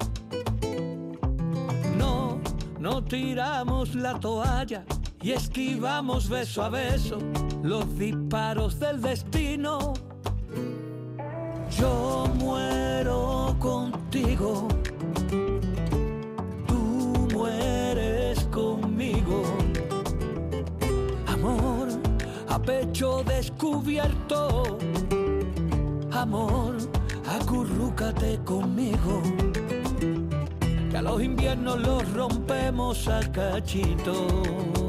No, 1.97 2.39
no 2.79 3.03
tiramos 3.03 3.95
la 3.95 4.19
toalla 4.19 4.85
y 5.19 5.31
esquivamos 5.31 6.29
beso 6.29 6.61
a 6.61 6.69
beso 6.69 7.17
los 7.63 7.97
disparos 7.97 8.79
del 8.79 9.01
destino. 9.01 9.93
Yo 11.71 12.27
muero 12.35 13.55
contigo, 13.59 14.67
mueres 17.35 18.39
conmigo. 18.45 19.43
Amor 21.27 21.89
a 22.47 22.57
pecho 22.57 23.23
descubierto, 23.25 24.77
amor, 26.11 26.77
acurrúcate 27.27 28.39
conmigo. 28.45 29.21
Que 30.89 30.97
a 30.97 31.01
los 31.01 31.21
inviernos 31.21 31.79
los 31.81 32.13
rompemos 32.13 33.07
a 33.09 33.19
cachito. 33.31 34.84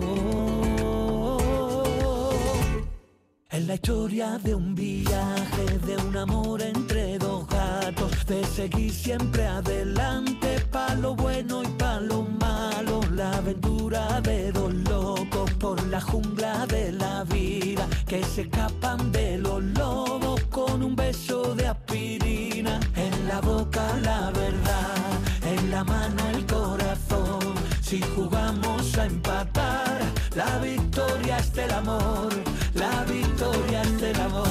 Es 3.57 3.67
la 3.67 3.75
historia 3.75 4.39
de 4.45 4.55
un 4.55 4.75
viaje, 4.75 5.79
de 5.87 5.97
un 5.97 6.15
amor 6.15 6.61
entre 6.61 7.17
dos 7.17 7.49
gatos, 7.49 8.27
de 8.27 8.45
seguir 8.45 8.93
siempre 8.93 9.47
adelante, 9.47 10.61
pa' 10.71 10.95
lo 10.97 11.15
bueno 11.17 11.63
y 11.63 11.67
pa' 11.79 12.01
lo 12.01 12.23
malo, 12.23 13.01
la 13.15 13.33
aventura 13.33 14.21
de 14.21 14.53
dos 14.53 14.75
locos 14.91 15.51
por 15.55 15.83
la 15.87 16.03
jungla 16.03 16.67
de 16.67 16.93
la 16.93 17.25
vida, 17.25 17.89
que 18.07 18.23
se 18.25 18.43
escapan 18.43 19.11
de 19.11 19.39
los 19.39 19.63
lobos 19.63 20.39
con 20.51 20.83
un 20.83 20.95
beso 20.95 21.55
de 21.55 21.67
aspirina, 21.67 22.79
en 22.95 23.27
la 23.27 23.41
boca 23.41 23.83
la 24.03 24.33
verdad, 24.33 25.19
en 25.47 25.71
la 25.71 25.83
mano 25.83 26.29
el 26.29 26.45
corazón, 26.45 27.55
si 27.81 28.03
jugamos 28.03 28.99
a 28.99 29.07
empatar, 29.07 30.16
la 30.37 30.59
victoria 30.59 31.39
es 31.39 31.53
del 31.55 31.71
amor, 31.71 32.29
la 32.75 33.05
victoria 33.05 33.81
es 33.81 34.01
del 34.01 34.21
amor. 34.21 34.47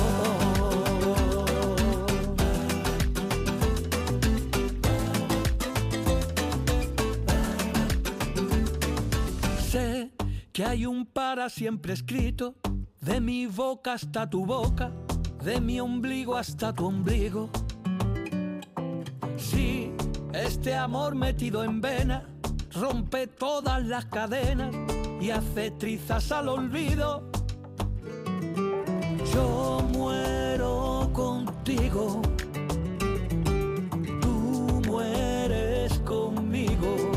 Sé 9.70 10.12
que 10.52 10.66
hay 10.66 10.88
un 10.88 11.06
para 11.06 11.50
siempre 11.50 11.94
escrito, 11.94 12.56
de 13.02 13.22
mi 13.22 13.46
boca 13.46 13.94
hasta 13.94 14.28
tu 14.28 14.44
boca, 14.44 14.92
de 15.44 15.62
mi 15.62 15.80
ombligo 15.80 16.36
hasta 16.36 16.74
tu 16.74 16.88
ombligo. 16.88 17.52
Sí, 19.38 19.94
este 20.34 20.74
amor 20.74 21.14
metido 21.14 21.64
en 21.64 21.80
vena 21.80 22.28
rompe 22.74 23.28
todas 23.28 23.86
las 23.86 24.06
cadenas 24.06 24.76
y 25.26 25.32
hace 25.32 25.72
trizas 25.72 26.32
al 26.32 26.50
olvido. 26.50 27.24
Yo 29.34 29.82
muero 29.92 31.10
contigo, 31.14 32.22
tú 34.22 34.82
mueres 34.88 35.98
conmigo. 36.00 37.12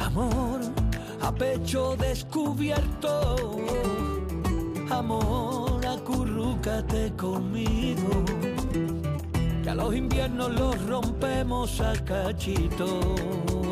Amor 0.00 0.60
a 1.22 1.34
pecho 1.34 1.96
descubierto, 1.96 3.56
amor 4.90 5.86
acurrúcate 5.86 7.10
conmigo. 7.16 8.22
Que 9.62 9.70
a 9.70 9.74
los 9.74 9.94
inviernos 9.94 10.52
los 10.52 10.86
rompemos 10.86 11.80
a 11.80 11.94
cachito. 12.04 13.63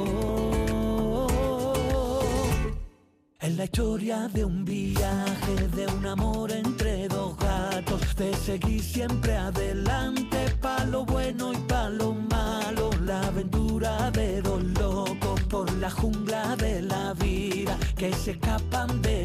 Es 3.42 3.56
la 3.56 3.64
historia 3.64 4.28
de 4.32 4.44
un 4.44 4.64
viaje, 4.64 5.68
de 5.74 5.88
un 5.88 6.06
amor 6.06 6.52
entre 6.52 7.08
dos 7.08 7.36
gatos, 7.36 8.14
de 8.14 8.32
seguir 8.36 8.80
siempre 8.80 9.36
adelante, 9.36 10.38
pa' 10.60 10.84
lo 10.84 11.04
bueno 11.04 11.52
y 11.52 11.56
pa' 11.56 11.88
lo 11.88 12.14
malo, 12.14 12.90
la 13.04 13.20
aventura 13.26 14.12
de 14.12 14.40
dos 14.42 14.62
locos 14.78 15.40
por 15.50 15.68
la 15.78 15.90
jungla 15.90 16.54
de 16.54 16.82
la 16.82 17.14
vida, 17.14 17.76
que 17.96 18.12
se 18.12 18.30
escapan 18.30 19.02
de 19.02 19.21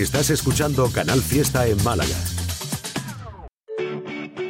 Estás 0.00 0.30
escuchando 0.30 0.90
Canal 0.90 1.20
Fiesta 1.20 1.66
en 1.66 1.76
Málaga. 1.84 2.16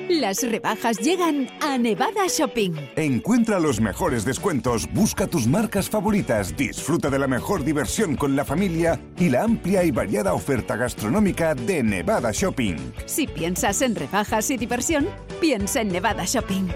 Las 0.09 0.49
rebajas 0.49 0.99
llegan 0.99 1.49
a 1.61 1.77
Nevada 1.77 2.29
Shopping. 2.29 2.71
Encuentra 2.95 3.59
los 3.59 3.81
mejores 3.81 4.25
descuentos, 4.25 4.89
busca 4.93 5.27
tus 5.27 5.49
marcas 5.49 5.91
favoritas, 5.91 6.57
disfruta 6.57 7.11
de 7.11 7.19
la 7.19 7.27
mejor 7.27 7.65
diversión 7.65 8.15
con 8.15 8.37
la 8.37 8.45
familia 8.45 9.01
y 9.19 9.29
la 9.29 9.43
amplia 9.43 9.83
y 9.83 9.91
variada 9.91 10.35
oferta 10.35 10.77
gastronómica 10.77 11.57
de 11.57 11.83
Nevada 11.83 12.31
Shopping. 12.33 12.77
Si 13.07 13.27
piensas 13.27 13.83
en 13.83 13.97
rebajas 13.97 14.53
y 14.53 14.57
diversión, 14.57 15.09
piensa 15.41 15.81
en 15.81 15.89
Nevada 15.89 16.27
Shopping. 16.27 16.69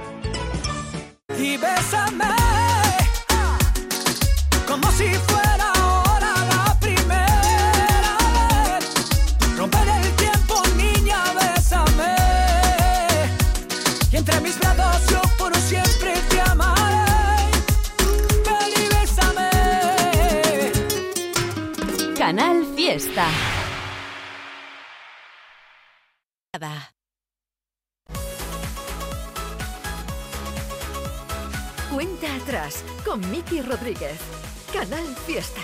Y 1.38 1.56
bésame 1.58 2.43
Cuenta 31.90 32.36
atrás 32.36 32.84
con 33.04 33.18
Miki 33.32 33.62
Rodríguez. 33.62 34.20
Canal 34.72 35.04
Fiesta. 35.26 35.60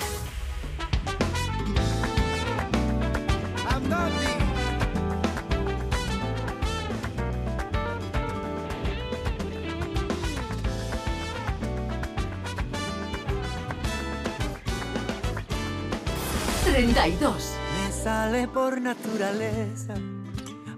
32. 16.80 17.52
Me 17.76 17.92
sale 17.92 18.48
por 18.48 18.80
naturaleza 18.80 19.94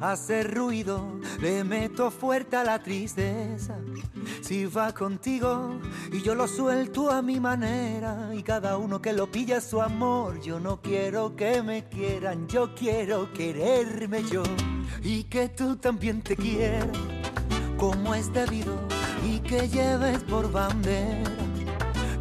hace 0.00 0.42
ruido, 0.42 1.20
le 1.40 1.62
meto 1.62 2.10
fuerte 2.10 2.56
a 2.56 2.64
la 2.64 2.82
tristeza. 2.82 3.76
Si 4.40 4.66
va 4.66 4.92
contigo 4.92 5.78
y 6.10 6.20
yo 6.22 6.34
lo 6.34 6.48
suelto 6.48 7.08
a 7.08 7.22
mi 7.22 7.38
manera 7.38 8.30
y 8.34 8.42
cada 8.42 8.78
uno 8.78 9.00
que 9.00 9.12
lo 9.12 9.30
pilla 9.30 9.60
su 9.60 9.80
amor, 9.80 10.40
yo 10.40 10.58
no 10.58 10.80
quiero 10.80 11.36
que 11.36 11.62
me 11.62 11.88
quieran, 11.88 12.48
yo 12.48 12.74
quiero 12.74 13.32
quererme 13.32 14.24
yo 14.24 14.42
y 15.04 15.22
que 15.24 15.50
tú 15.50 15.76
también 15.76 16.20
te 16.20 16.34
quieras 16.34 16.88
como 17.76 18.12
es 18.16 18.32
debido 18.32 18.74
y 19.24 19.38
que 19.38 19.68
lleves 19.68 20.18
por 20.24 20.50
bandera 20.50 21.31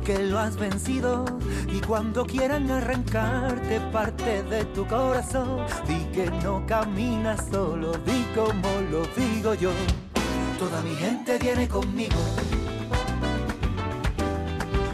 que 0.04 0.18
lo 0.20 0.40
has 0.40 0.56
vencido 0.58 1.26
y 1.72 1.80
cuando 1.82 2.26
quieran 2.26 2.70
arrancarte 2.72 3.80
parte 3.92 4.44
de 4.44 4.66
tu 4.66 4.86
corazón, 4.88 5.66
di 5.88 6.06
que 6.14 6.30
no 6.44 6.66
caminas 6.66 7.48
solo, 7.52 7.92
di 8.06 8.26
como 8.36 8.70
lo 8.90 9.04
digo 9.16 9.54
yo. 9.54 9.72
Toda 10.58 10.82
mi 10.82 10.96
gente 10.96 11.38
viene 11.38 11.68
conmigo. 11.68 12.20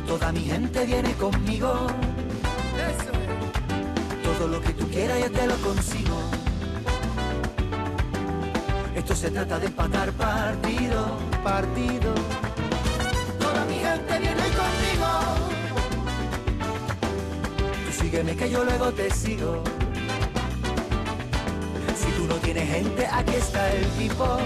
Toda 0.08 0.32
mi 0.32 0.41
gente 0.41 0.86
viene 0.86 1.14
conmigo. 1.14 1.88
Todo 4.24 4.47
lo 4.47 4.62
que 4.62 4.74
tú 4.74 4.88
quieras 4.89 5.20
yo 5.20 5.32
te 5.32 5.47
lo 5.47 5.55
consigo. 5.58 6.18
Esto 8.95 9.16
se 9.16 9.32
trata 9.32 9.60
de 9.60 9.68
empatar 9.68 10.12
partido, 10.14 11.18
partido. 11.43 12.14
Mi 13.97 14.03
gente 14.03 14.19
viene 14.19 14.43
conmigo. 14.61 15.07
Tú 17.85 17.91
sígueme 18.03 18.35
que 18.35 18.49
yo 18.49 18.63
luego 18.63 18.91
te 18.91 19.09
sigo. 19.11 19.63
Si 21.97 22.11
tú 22.11 22.27
no 22.27 22.35
tienes 22.35 22.69
gente, 22.69 23.07
aquí 23.07 23.35
está 23.35 23.73
el 23.73 23.85
tipo. 23.91 24.37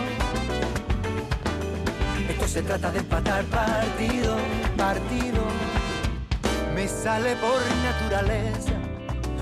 Esto 2.30 2.48
se 2.48 2.62
trata 2.62 2.92
de 2.92 3.00
empatar 3.00 3.44
partido, 3.46 4.36
partido. 4.78 5.44
Me 6.76 6.88
sale 6.88 7.36
por 7.36 7.60
naturaleza 7.84 8.74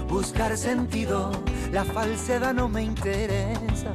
buscar 0.07 0.57
sentido. 0.57 1.31
La 1.71 1.85
falsedad 1.85 2.53
no 2.53 2.67
me 2.67 2.81
interesa, 2.81 3.93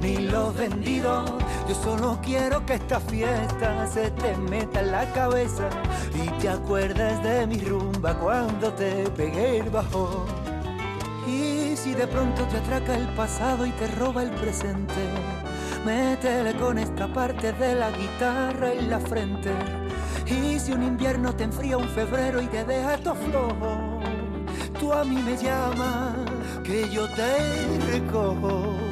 ni 0.00 0.18
lo 0.18 0.52
vendido. 0.52 1.24
Yo 1.68 1.74
solo 1.74 2.18
quiero 2.22 2.64
que 2.64 2.74
esta 2.74 2.98
fiesta 2.98 3.86
se 3.86 4.10
te 4.12 4.34
meta 4.38 4.80
en 4.80 4.90
la 4.90 5.04
cabeza 5.12 5.68
y 6.14 6.26
te 6.40 6.48
acuerdes 6.48 7.22
de 7.22 7.46
mi 7.46 7.58
rumba 7.58 8.14
cuando 8.14 8.72
te 8.72 9.04
pegué 9.10 9.58
el 9.58 9.68
bajón. 9.68 10.24
Y 11.26 11.76
si 11.76 11.92
de 11.92 12.06
pronto 12.06 12.44
te 12.44 12.56
atraca 12.56 12.96
el 12.96 13.06
pasado 13.08 13.66
y 13.66 13.70
te 13.72 13.86
roba 13.88 14.22
el 14.22 14.30
presente, 14.30 14.94
métele 15.84 16.56
con 16.56 16.78
esta 16.78 17.06
parte 17.12 17.52
de 17.52 17.74
la 17.74 17.90
guitarra 17.90 18.72
en 18.72 18.88
la 18.88 18.98
frente. 19.00 19.50
Y 20.24 20.58
si 20.58 20.72
un 20.72 20.82
invierno 20.82 21.34
te 21.34 21.44
enfría 21.44 21.76
un 21.76 21.88
febrero 21.90 22.40
y 22.40 22.46
te 22.46 22.64
deja 22.64 22.96
todo 22.96 23.14
flojo, 23.14 24.00
tú 24.80 24.90
a 24.90 25.04
mí 25.04 25.16
me 25.16 25.36
llamas, 25.36 26.16
que 26.64 26.88
yo 26.88 27.06
te 27.10 27.78
recojo. 27.92 28.87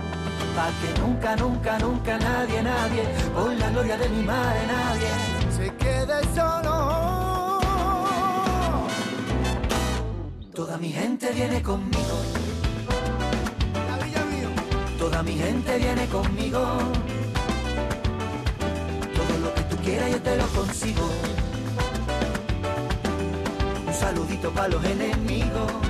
Pa' 0.56 0.72
que 0.80 1.00
nunca, 1.02 1.36
nunca, 1.36 1.78
nunca 1.78 2.18
nadie, 2.18 2.62
nadie, 2.62 3.02
por 3.34 3.52
la 3.52 3.68
gloria 3.68 3.98
de 3.98 4.08
mi 4.08 4.22
madre, 4.22 4.60
nadie 4.66 5.10
se 5.54 5.66
quede 5.76 6.18
solo. 6.34 7.60
Toda 10.54 10.78
mi 10.78 10.88
gente 10.88 11.30
viene 11.32 11.62
conmigo. 11.62 12.16
Toda 14.98 15.22
mi 15.22 15.34
gente 15.36 15.76
viene 15.76 16.06
conmigo. 16.06 16.62
Todo 19.18 19.32
lo 19.44 19.54
que 19.56 19.62
tú 19.70 19.76
quieras 19.84 20.10
yo 20.10 20.22
te 20.22 20.36
lo 20.38 20.46
consigo. 20.46 21.06
Un 23.86 23.92
saludito 23.92 24.50
para 24.52 24.68
los 24.68 24.82
enemigos. 24.86 25.85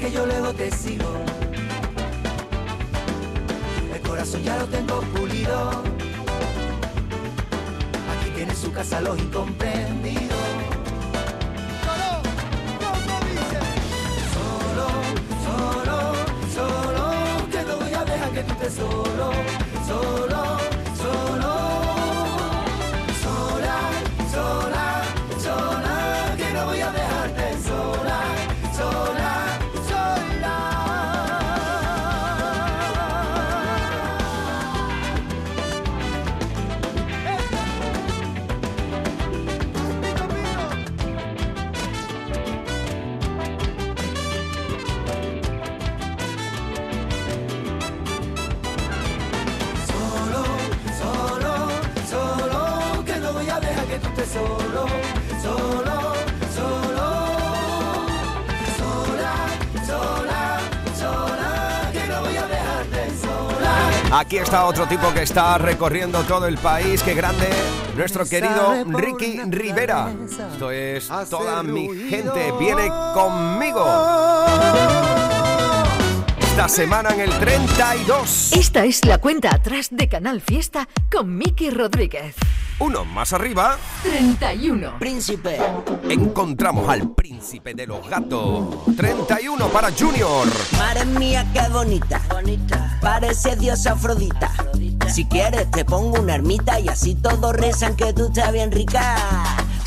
Que 0.00 0.10
yo 0.12 0.26
luego 0.26 0.52
te 0.52 0.70
sigo. 0.70 1.10
El 3.92 4.00
corazón 4.02 4.42
ya 4.42 4.58
lo 4.58 4.66
tengo 4.66 5.00
pulido. 5.00 5.70
Aquí 8.12 8.30
tiene 8.34 8.54
su 8.54 8.70
casa 8.72 9.00
los 9.00 9.18
incomprendidos. 9.18 10.36
Solo, 14.34 14.86
solo, 15.46 15.98
solo, 16.54 17.50
que 17.50 17.62
no 17.62 17.76
voy 17.78 17.94
a 17.94 18.04
dejar 18.04 18.30
que 18.32 18.42
tú 18.42 18.52
estés 18.52 18.74
solo, 18.74 19.32
solo, 19.88 20.58
Aquí 64.12 64.38
está 64.38 64.64
otro 64.66 64.86
tipo 64.86 65.12
que 65.12 65.22
está 65.22 65.58
recorriendo 65.58 66.22
todo 66.22 66.46
el 66.46 66.58
país. 66.58 67.02
Qué 67.02 67.14
grande, 67.14 67.48
nuestro 67.96 68.24
querido 68.24 68.84
Ricky 68.86 69.40
Rivera. 69.48 70.12
Esto 70.52 70.70
es 70.70 71.08
toda 71.28 71.62
mi 71.62 71.88
gente. 72.08 72.52
Viene 72.58 72.88
conmigo. 73.14 73.84
Esta 76.40 76.68
semana 76.68 77.10
en 77.10 77.20
el 77.20 77.30
32. 77.30 78.52
Esta 78.52 78.84
es 78.84 79.04
la 79.04 79.18
cuenta 79.18 79.54
atrás 79.54 79.88
de 79.90 80.08
Canal 80.08 80.40
Fiesta 80.40 80.88
con 81.12 81.36
Miki 81.36 81.68
Rodríguez. 81.68 82.34
Uno 82.78 83.04
más 83.04 83.32
arriba. 83.32 83.76
31. 84.02 84.98
Príncipe. 84.98 85.58
Encontramos 86.08 86.88
al 86.88 87.10
príncipe 87.14 87.74
de 87.74 87.86
los 87.86 88.08
gatos. 88.08 88.84
31 88.96 89.68
para 89.68 89.90
Junior. 89.90 90.46
Madre 90.78 91.04
mía, 91.06 91.46
qué 91.52 91.68
bonita. 91.70 92.22
bonita. 92.30 92.85
Parece 93.06 93.54
diosa 93.54 93.92
Afrodita. 93.92 94.50
Si 95.08 95.26
quieres, 95.26 95.70
te 95.70 95.84
pongo 95.84 96.20
una 96.20 96.34
ermita 96.34 96.80
y 96.80 96.88
así 96.88 97.14
todos 97.14 97.54
rezan 97.54 97.94
que 97.94 98.12
tú 98.12 98.26
estás 98.26 98.50
bien 98.50 98.72
rica. 98.72 99.16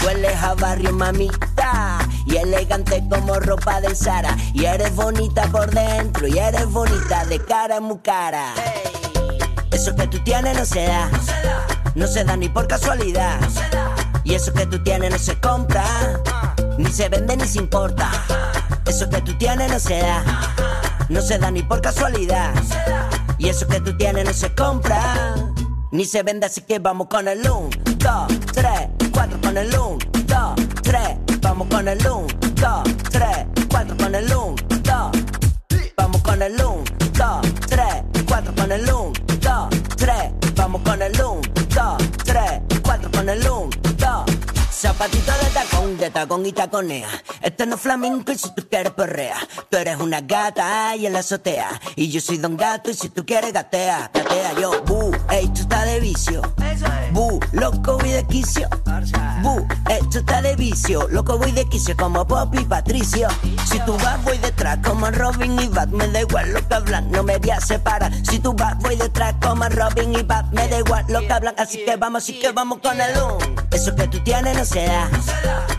Hueles 0.06 0.42
a 0.42 0.56
barrio, 0.56 0.94
mamita. 0.94 2.00
Y 2.26 2.38
elegante 2.38 3.04
como 3.10 3.38
ropa 3.42 3.82
del 3.82 3.98
Sara. 3.98 4.38
Y 4.54 4.64
eres 4.64 4.96
bonita 4.96 5.48
por 5.48 5.70
dentro. 5.70 6.28
Y 6.28 6.40
eres 6.40 6.66
bonita 6.72 7.26
de 7.26 7.44
cara 7.44 7.82
muy 7.82 7.98
cara. 7.98 8.54
Eso 9.70 9.94
que 9.98 10.08
tú 10.08 10.20
tienes 10.20 10.58
no 10.58 10.64
se 10.64 10.86
da. 10.86 11.10
No 11.96 12.08
se 12.08 12.24
da 12.24 12.38
ni 12.38 12.48
por 12.48 12.68
casualidad. 12.68 13.38
Y 14.24 14.36
eso 14.36 14.54
que 14.54 14.66
tú 14.66 14.82
tienes 14.82 15.12
no 15.12 15.20
se 15.20 15.38
compra. 15.42 15.84
Ni 16.78 16.90
se 16.90 17.10
vende 17.10 17.36
ni 17.36 17.46
se 17.46 17.60
importa. 17.60 18.10
Eso 18.86 19.10
que 19.10 19.22
tú 19.22 19.38
tienes 19.38 19.70
no 19.70 19.78
se 19.78 20.00
da. 20.00 20.69
No 21.10 21.22
se 21.24 21.40
da 21.40 21.50
ni 21.50 21.64
por 21.64 21.82
casualidad. 21.82 22.54
Y 23.40 23.50
eso 23.50 23.68
que 23.68 23.80
tú 23.80 23.98
tienes 23.98 24.26
no 24.26 24.34
se 24.34 24.54
compra. 24.54 25.36
Ni 25.92 26.06
se 26.06 26.22
vende, 26.22 26.46
así 26.46 26.62
que 26.62 26.78
vamos 26.78 27.08
con 27.08 27.28
el 27.28 27.40
1, 27.40 27.70
2, 27.98 28.28
3, 28.54 28.72
4 29.12 29.42
con 29.42 29.58
el 29.58 29.70
1, 29.70 29.98
2, 30.26 30.56
3. 30.84 31.02
Vamos 31.42 31.68
con 31.68 31.88
el 31.88 31.98
1, 31.98 32.28
2, 32.54 32.84
3, 33.10 33.28
4 33.72 33.98
con 33.98 34.14
el 34.14 34.26
1, 34.26 34.56
2. 34.84 35.12
Vamos 35.98 36.22
con 36.22 36.42
el 36.44 36.54
1, 36.54 36.84
2, 37.18 37.54
3, 37.68 37.86
4 38.28 38.56
con 38.56 38.72
el 38.72 38.84
1, 38.84 39.14
2, 39.42 39.70
3. 39.98 40.16
Vamos 40.56 40.82
con 40.84 41.02
el 41.02 41.14
1, 41.14 41.42
2, 41.74 41.98
3, 42.24 42.44
4 42.84 43.12
con 43.12 43.30
el 43.30 43.50
1, 43.50 43.70
2. 43.98 44.26
Zapatito 44.70 45.32
de 45.44 45.50
tacón, 45.50 45.79
de 46.00 46.10
tacón 46.10 46.46
y 46.46 46.54
taconea. 46.54 47.10
Este 47.42 47.66
no 47.66 47.76
es 47.76 47.82
flamenco 47.82 48.32
y 48.32 48.38
si 48.38 48.54
tú 48.56 48.66
quieres 48.70 48.94
perrea. 48.94 49.36
Tú 49.70 49.78
eres 49.78 49.98
una 50.00 50.22
gata 50.22 50.96
y 50.96 51.06
en 51.06 51.14
la 51.14 51.20
azotea. 51.20 51.80
Y 51.96 52.10
yo 52.10 52.22
soy 52.22 52.38
don 52.38 52.56
gato 52.56 52.90
y 52.90 52.94
si 52.94 53.10
tú 53.10 53.26
quieres 53.26 53.52
gatea, 53.52 54.10
gatea 54.14 54.54
yo. 54.60 54.82
Bu, 54.84 55.12
esto 55.32 55.62
está 55.62 55.84
de 55.84 56.00
vicio. 56.00 56.42
Bu, 57.12 57.40
loco 57.52 57.98
voy 57.98 58.12
de 58.12 58.26
quicio. 58.28 58.70
Bu, 59.42 59.68
esto 59.90 60.20
está 60.20 60.42
de 60.42 60.56
vicio. 60.56 61.08
Loco 61.10 61.38
voy 61.38 61.52
de 61.52 61.68
quicio 61.68 61.96
como 61.98 62.26
Pop 62.26 62.54
y 62.56 62.64
Patricio. 62.64 63.28
Si 63.70 63.80
tú 63.82 63.98
vas 63.98 64.24
voy 64.24 64.38
detrás 64.38 64.80
como 64.84 65.12
Robin 65.12 65.60
y 65.60 65.68
Bat. 65.68 65.90
Me 65.90 66.08
da 66.08 66.22
igual 66.22 66.54
lo 66.54 66.66
que 66.66 66.76
hablan, 66.76 67.12
no 67.12 67.24
me 67.24 67.38
voy 67.38 67.50
a 67.50 67.60
separar. 67.60 68.14
Si 68.26 68.40
tú 68.40 68.54
vas 68.54 68.78
voy 68.80 68.96
detrás 68.96 69.36
como 69.42 69.68
Robin 69.68 70.14
y 70.14 70.24
Bat. 70.24 70.46
Me 70.52 70.68
da 70.70 70.80
igual 70.80 71.06
lo 71.10 71.20
que 71.20 71.34
hablan, 71.34 71.56
así 71.58 71.84
que 71.84 71.98
vamos, 71.98 72.24
así 72.24 72.40
que 72.40 72.52
vamos 72.54 72.80
con 72.82 73.00
el 73.02 73.18
un. 73.22 73.56
Eso 73.72 73.94
que 73.96 74.08
tú 74.08 74.20
tienes 74.24 74.58
no 74.58 74.64
se 74.64 74.86
da. 74.86 75.10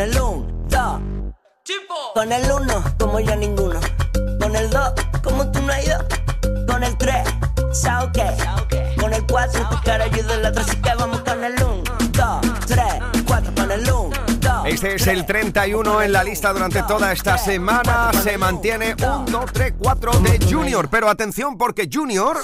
con 0.00 0.08
el 0.08 0.18
1, 0.18 0.46
2. 0.70 1.00
Con 2.14 2.32
el 2.32 2.50
1, 2.50 2.84
como 2.98 3.20
yo 3.20 3.36
ninguno. 3.36 3.78
Con 4.40 4.56
el 4.56 4.70
2, 4.70 4.92
como 5.22 5.52
tú 5.52 5.60
no 5.60 5.70
hay 5.74 5.84
dos. 5.84 6.02
Con 6.66 6.82
el 6.82 6.96
3, 6.96 7.28
sa 7.70 8.04
ok. 8.04 8.18
Con 8.98 9.12
el 9.12 9.26
4, 9.26 9.68
tu 9.68 9.76
cara 9.84 10.04
ayuda 10.04 10.34
el 10.36 10.46
otro. 10.46 10.62
Así 10.62 10.74
que 10.76 10.94
vamos 10.94 11.19
Este 14.82 14.94
es 14.94 15.06
el 15.08 15.26
31 15.26 16.00
en 16.00 16.10
la 16.10 16.24
lista 16.24 16.54
durante 16.54 16.82
toda 16.84 17.12
esta 17.12 17.36
semana. 17.36 18.10
Se 18.14 18.38
mantiene 18.38 18.94
1, 18.94 19.26
2, 19.30 19.52
3, 19.52 19.74
4 19.78 20.12
de 20.20 20.38
Junior. 20.50 20.88
Pero 20.88 21.10
atención 21.10 21.58
porque 21.58 21.86
Junior 21.92 22.38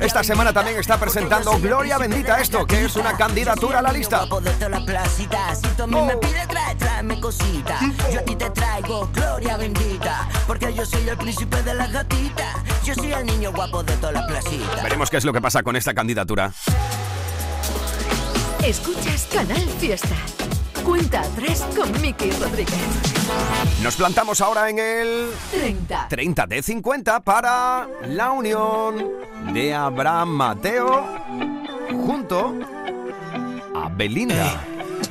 esta 0.00 0.24
semana 0.24 0.52
también 0.52 0.76
está 0.76 0.98
presentando 0.98 1.56
Gloria 1.60 1.98
Bendita 1.98 2.40
esto, 2.40 2.66
que 2.66 2.84
es 2.84 2.96
una 2.96 3.16
candidatura 3.16 3.78
a 3.78 3.82
la 3.82 3.92
lista. 3.92 4.26
Placita. 14.26 14.82
Veremos 14.82 15.10
qué 15.10 15.18
es 15.18 15.24
lo 15.24 15.32
que 15.32 15.40
pasa 15.40 15.62
con 15.62 15.76
esta 15.76 15.94
candidatura. 15.94 16.52
Escuchas 18.64 19.28
Canal 19.32 19.62
Fiesta. 19.78 20.16
Cuenta 20.84 21.20
atrás 21.20 21.64
con 21.76 21.90
Miki 22.00 22.30
Rodríguez. 22.32 22.74
Nos 23.82 23.96
plantamos 23.96 24.40
ahora 24.40 24.68
en 24.68 24.78
el 24.78 25.30
30. 25.50 26.08
30 26.08 26.46
de 26.46 26.62
50 26.62 27.20
para 27.20 27.88
la 28.06 28.32
unión 28.32 29.06
de 29.52 29.74
Abraham 29.74 30.28
Mateo 30.30 31.06
junto 32.04 32.54
a 33.74 33.88
Belinda. 33.90 34.64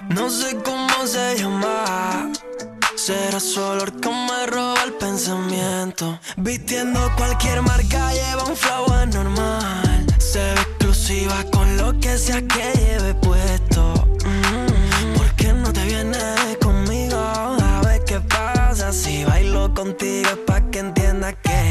No 0.09 0.29
sé 0.29 0.57
cómo 0.63 1.07
se 1.07 1.37
llama. 1.37 2.31
Será 2.95 3.39
su 3.39 3.61
olor 3.61 3.93
que 3.99 4.09
me 4.09 4.45
roba 4.47 4.83
el 4.83 4.93
pensamiento. 4.93 6.19
Vistiendo 6.35 6.99
cualquier 7.15 7.61
marca, 7.61 8.11
lleva 8.11 8.43
un 8.43 8.55
flow 8.55 8.91
anormal. 8.91 10.05
Se 10.17 10.39
ve 10.39 10.76
exclusiva 11.07 11.45
con 11.51 11.77
lo 11.77 11.97
que 12.01 12.17
sea 12.17 12.41
que 12.41 12.73
lleve 12.79 13.13
puesto. 13.13 13.93
Mm, 14.25 15.13
¿Por 15.15 15.31
qué 15.35 15.53
no 15.53 15.71
te 15.71 15.85
vienes 15.85 16.57
conmigo? 16.61 17.17
A 17.17 17.81
ver 17.85 18.01
qué 18.05 18.19
pasa 18.19 18.91
si 18.91 19.23
bailo 19.23 19.73
contigo. 19.73 20.29
Es 20.29 20.37
pa' 20.45 20.69
que 20.69 20.79
entiendas 20.79 21.35
que. 21.41 21.66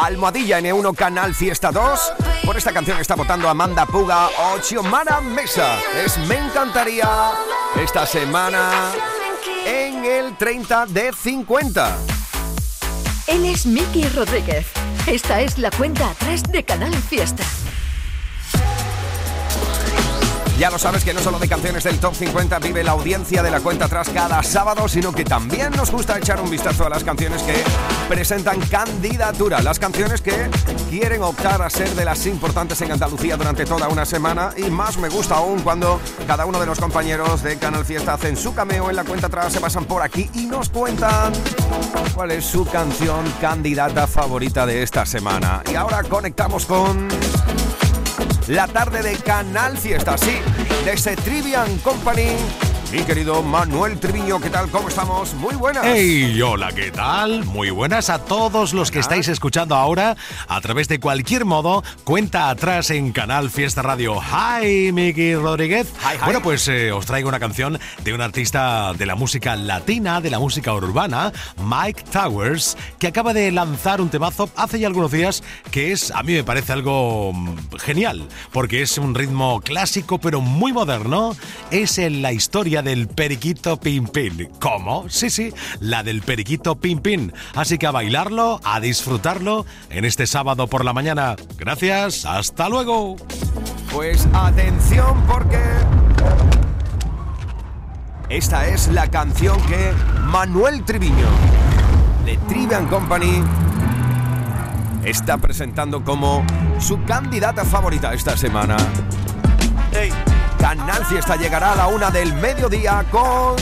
Almohadilla 0.00 0.60
N1 0.60 0.96
Canal 0.96 1.34
Fiesta 1.34 1.70
2. 1.70 2.12
Por 2.46 2.56
esta 2.56 2.72
canción 2.72 2.98
está 2.98 3.14
votando 3.14 3.48
Amanda 3.50 3.84
Puga 3.84 4.28
o 4.28 4.62
Xiomara 4.62 5.20
Mesa. 5.20 5.78
Es 6.04 6.16
Me 6.26 6.38
encantaría 6.38 7.06
esta 7.78 8.06
semana 8.06 8.92
en 9.66 10.04
el 10.06 10.36
30 10.38 10.86
de 10.86 11.12
50. 11.12 11.98
Él 13.26 13.44
es 13.44 13.66
Miki 13.66 14.08
Rodríguez. 14.08 14.66
Esta 15.06 15.42
es 15.42 15.58
la 15.58 15.70
cuenta 15.70 16.10
atrás 16.10 16.42
de 16.44 16.64
Canal 16.64 16.94
Fiesta. 16.94 17.44
Ya 20.60 20.70
lo 20.70 20.78
sabes 20.78 21.04
que 21.04 21.14
no 21.14 21.20
solo 21.20 21.38
de 21.38 21.48
canciones 21.48 21.84
del 21.84 21.98
Top 21.98 22.14
50 22.14 22.58
vive 22.58 22.84
la 22.84 22.90
audiencia 22.90 23.42
de 23.42 23.50
la 23.50 23.60
cuenta 23.60 23.86
atrás 23.86 24.10
cada 24.12 24.42
sábado, 24.42 24.88
sino 24.88 25.10
que 25.10 25.24
también 25.24 25.70
nos 25.70 25.90
gusta 25.90 26.18
echar 26.18 26.38
un 26.38 26.50
vistazo 26.50 26.84
a 26.84 26.90
las 26.90 27.02
canciones 27.02 27.42
que 27.42 27.54
presentan 28.10 28.60
candidatura, 28.68 29.62
las 29.62 29.78
canciones 29.78 30.20
que 30.20 30.50
quieren 30.90 31.22
optar 31.22 31.62
a 31.62 31.70
ser 31.70 31.88
de 31.94 32.04
las 32.04 32.26
importantes 32.26 32.78
en 32.82 32.92
Andalucía 32.92 33.38
durante 33.38 33.64
toda 33.64 33.88
una 33.88 34.04
semana 34.04 34.50
y 34.54 34.64
más 34.64 34.98
me 34.98 35.08
gusta 35.08 35.36
aún 35.36 35.62
cuando 35.62 35.98
cada 36.26 36.44
uno 36.44 36.60
de 36.60 36.66
los 36.66 36.78
compañeros 36.78 37.42
de 37.42 37.56
Canal 37.56 37.86
Fiesta 37.86 38.12
hacen 38.12 38.36
su 38.36 38.52
cameo 38.52 38.90
en 38.90 38.96
la 38.96 39.04
cuenta 39.04 39.28
atrás, 39.28 39.54
se 39.54 39.60
pasan 39.60 39.86
por 39.86 40.02
aquí 40.02 40.28
y 40.34 40.44
nos 40.44 40.68
cuentan 40.68 41.32
cuál 42.14 42.32
es 42.32 42.44
su 42.44 42.66
canción 42.66 43.24
candidata 43.40 44.06
favorita 44.06 44.66
de 44.66 44.82
esta 44.82 45.06
semana. 45.06 45.62
Y 45.72 45.76
ahora 45.76 46.02
conectamos 46.02 46.66
con 46.66 47.08
la 48.50 48.66
tarde 48.66 49.02
de 49.02 49.16
Canal 49.16 49.78
Fiesta, 49.78 50.18
sí, 50.18 50.36
desde 50.84 51.14
Trivian 51.14 51.78
Company. 51.78 52.36
Mi 52.92 53.04
querido 53.04 53.40
Manuel 53.40 54.00
Triviño, 54.00 54.40
¿qué 54.40 54.50
tal? 54.50 54.68
¿Cómo 54.68 54.88
estamos? 54.88 55.32
Muy 55.34 55.54
buenas. 55.54 55.84
Hey, 55.86 56.42
hola, 56.42 56.72
¿qué 56.72 56.90
tal? 56.90 57.44
Muy 57.44 57.70
buenas 57.70 58.10
a 58.10 58.18
todos 58.24 58.72
los 58.72 58.90
que 58.90 58.98
estáis 58.98 59.28
escuchando 59.28 59.76
ahora 59.76 60.16
a 60.48 60.60
través 60.60 60.88
de 60.88 60.98
cualquier 60.98 61.44
modo. 61.44 61.84
Cuenta 62.02 62.50
atrás 62.50 62.90
en 62.90 63.12
Canal 63.12 63.48
Fiesta 63.48 63.82
Radio. 63.82 64.16
Hi, 64.20 64.90
Miki 64.90 65.36
Rodríguez. 65.36 65.86
Hi, 66.00 66.16
hi. 66.16 66.24
Bueno, 66.24 66.42
pues 66.42 66.66
eh, 66.66 66.90
os 66.90 67.06
traigo 67.06 67.28
una 67.28 67.38
canción 67.38 67.78
de 68.02 68.12
un 68.12 68.22
artista 68.22 68.92
de 68.94 69.06
la 69.06 69.14
música 69.14 69.54
latina, 69.54 70.20
de 70.20 70.30
la 70.30 70.40
música 70.40 70.74
urbana, 70.74 71.32
Mike 71.62 72.02
Towers, 72.10 72.76
que 72.98 73.06
acaba 73.06 73.32
de 73.32 73.52
lanzar 73.52 74.00
un 74.00 74.10
temazo 74.10 74.50
hace 74.56 74.80
ya 74.80 74.88
algunos 74.88 75.12
días 75.12 75.44
que 75.70 75.92
es, 75.92 76.10
a 76.10 76.24
mí 76.24 76.32
me 76.32 76.42
parece 76.42 76.72
algo 76.72 77.32
mm, 77.32 77.76
genial, 77.78 78.26
porque 78.50 78.82
es 78.82 78.98
un 78.98 79.14
ritmo 79.14 79.60
clásico 79.60 80.18
pero 80.18 80.40
muy 80.40 80.72
moderno. 80.72 81.36
Es 81.70 81.96
en 81.98 82.20
la 82.20 82.32
historia 82.32 82.79
del 82.82 83.08
periquito 83.08 83.78
pin. 83.78 84.08
¿Cómo? 84.60 85.08
Sí, 85.08 85.30
sí, 85.30 85.52
la 85.80 86.02
del 86.02 86.22
periquito 86.22 86.76
pin. 86.76 87.32
Así 87.54 87.78
que 87.78 87.86
a 87.86 87.90
bailarlo, 87.90 88.60
a 88.64 88.80
disfrutarlo 88.80 89.66
en 89.90 90.04
este 90.04 90.26
sábado 90.26 90.66
por 90.66 90.84
la 90.84 90.92
mañana. 90.92 91.36
Gracias, 91.58 92.24
hasta 92.24 92.68
luego. 92.68 93.16
Pues 93.92 94.26
atención 94.32 95.24
porque 95.26 95.60
esta 98.28 98.68
es 98.68 98.88
la 98.88 99.10
canción 99.10 99.60
que 99.62 99.92
Manuel 100.22 100.84
Triviño 100.84 101.26
de 102.24 102.36
Trivian 102.48 102.86
Company 102.86 103.42
está 105.04 105.38
presentando 105.38 106.04
como 106.04 106.44
su 106.78 107.02
candidata 107.04 107.64
favorita 107.64 108.12
esta 108.14 108.36
semana. 108.36 108.76
Canal 110.60 111.04
Fiesta 111.06 111.36
llegará 111.36 111.72
a 111.72 111.76
la 111.76 111.86
una 111.88 112.10
del 112.10 112.34
mediodía 112.34 113.04
con 113.10 113.56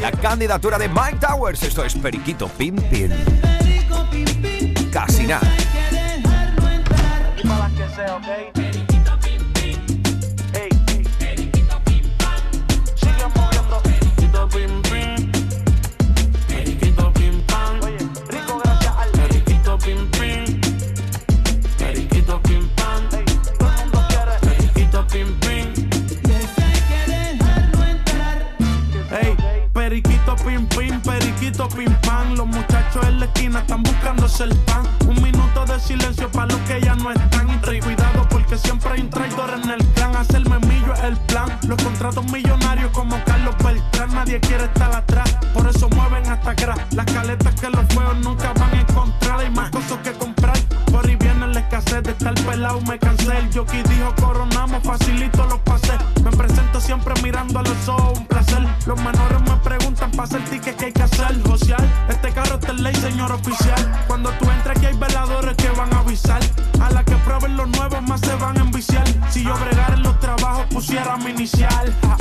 la 0.00 0.10
candidatura 0.10 0.78
de 0.78 0.88
Mike 0.88 1.18
Towers. 1.20 1.62
Esto 1.62 1.84
es 1.84 1.94
Periquito 1.94 2.48
Pim 2.48 2.76
Pim. 2.76 3.10
Casi 4.90 5.26
nada. 5.26 5.46
Los 31.60 32.46
muchachos 32.46 33.04
en 33.06 33.20
la 33.20 33.26
esquina 33.26 33.58
están 33.58 33.82
buscándose 33.82 34.44
el 34.44 34.56
pan. 34.60 34.82
Un 35.06 35.22
minuto 35.22 35.66
de 35.66 35.78
silencio 35.78 36.30
para 36.32 36.46
los 36.46 36.58
que 36.60 36.80
ya 36.80 36.94
no 36.94 37.10
están. 37.10 37.50
Y 37.70 37.80
cuidado 37.80 38.26
porque 38.30 38.56
siempre 38.56 38.92
hay 38.92 39.00
un 39.02 39.10
traidor 39.10 39.50
en 39.62 39.70
el 39.70 39.84
clan. 39.88 40.16
Hacerme 40.16 40.58
millo 40.60 40.94
es 40.94 41.04
el 41.04 41.16
plan. 41.18 41.58
Los 41.68 41.82
contratos 41.82 42.24
millonarios 42.32 42.90
como 42.92 43.22
Carlos 43.24 43.54
Beltrán. 43.62 44.14
Nadie 44.14 44.40
quiere 44.40 44.64
estar 44.64 44.94
atrás. 44.94 45.36
Por 45.52 45.68
eso 45.68 45.90
mueven 45.90 46.26
hasta 46.30 46.52
atrás. 46.52 46.80
Las 46.92 47.04
caletas 47.04 47.54
que 47.60 47.68
los 47.68 47.84
feos 47.88 48.16
nunca 48.22 48.54
van 48.54 48.72
a 48.72 48.80
encontrar. 48.80 49.40
Hay 49.40 49.50
más 49.50 49.70
cosas 49.70 49.98
que 49.98 50.12
comprar. 50.12 50.58
Por 50.90 51.06
ahí 51.06 51.16
viene 51.16 51.46
la 51.46 51.60
escasez 51.60 52.02
de 52.02 52.12
estar 52.12 52.34
pelado. 52.34 52.80
Me 52.82 52.98
cansé. 52.98 53.36
El 53.36 53.52
jockey 53.52 53.82
dijo 53.82 54.14
coronamos. 54.18 54.82
Facilito 54.82 55.44
los 55.44 55.58
pases. 55.58 56.00
Me 56.24 56.30
presento 56.30 56.80
siempre 56.80 57.12
mirando 57.22 57.58
a 57.58 57.62
los 57.62 57.88
ojos. 57.88 58.18
Un 58.18 58.26
placer. 58.26 58.66
Los 58.90 59.00
menores 59.04 59.40
me 59.42 59.56
preguntan 59.58 60.10
para 60.10 60.24
hacer 60.24 60.44
ticket 60.46 60.74
que 60.74 60.86
hay 60.86 60.92
que 60.92 61.02
hacer. 61.04 61.40
Social. 61.46 62.06
Este 62.08 62.32
carro 62.32 62.56
está 62.56 62.72
en 62.72 62.82
ley, 62.82 62.94
señor 62.96 63.30
oficial. 63.30 64.04
Cuando 64.08 64.30
tú 64.32 64.50
entres 64.50 64.76
aquí 64.76 64.86
hay 64.86 64.96
veladores 64.96 65.56
que 65.56 65.68
van 65.70 65.94
a 65.94 66.00
avisar. 66.00 66.40
A 66.80 66.90
la 66.90 67.04
que 67.04 67.14
prueben 67.14 67.56
los 67.56 67.68
nuevos 67.68 68.02
más 68.02 68.20
se 68.20 68.34
van 68.34 68.58
a 68.58 68.62
enviciar. 68.62 69.06
Si 69.30 69.44
yo 69.44 69.54
bregara 69.58 69.94
en 69.94 70.02
los 70.02 70.18
trabajos 70.18 70.66
pusiera 70.74 71.16
mi 71.18 71.30
inicial. 71.30 71.94
Ja. 72.02 72.16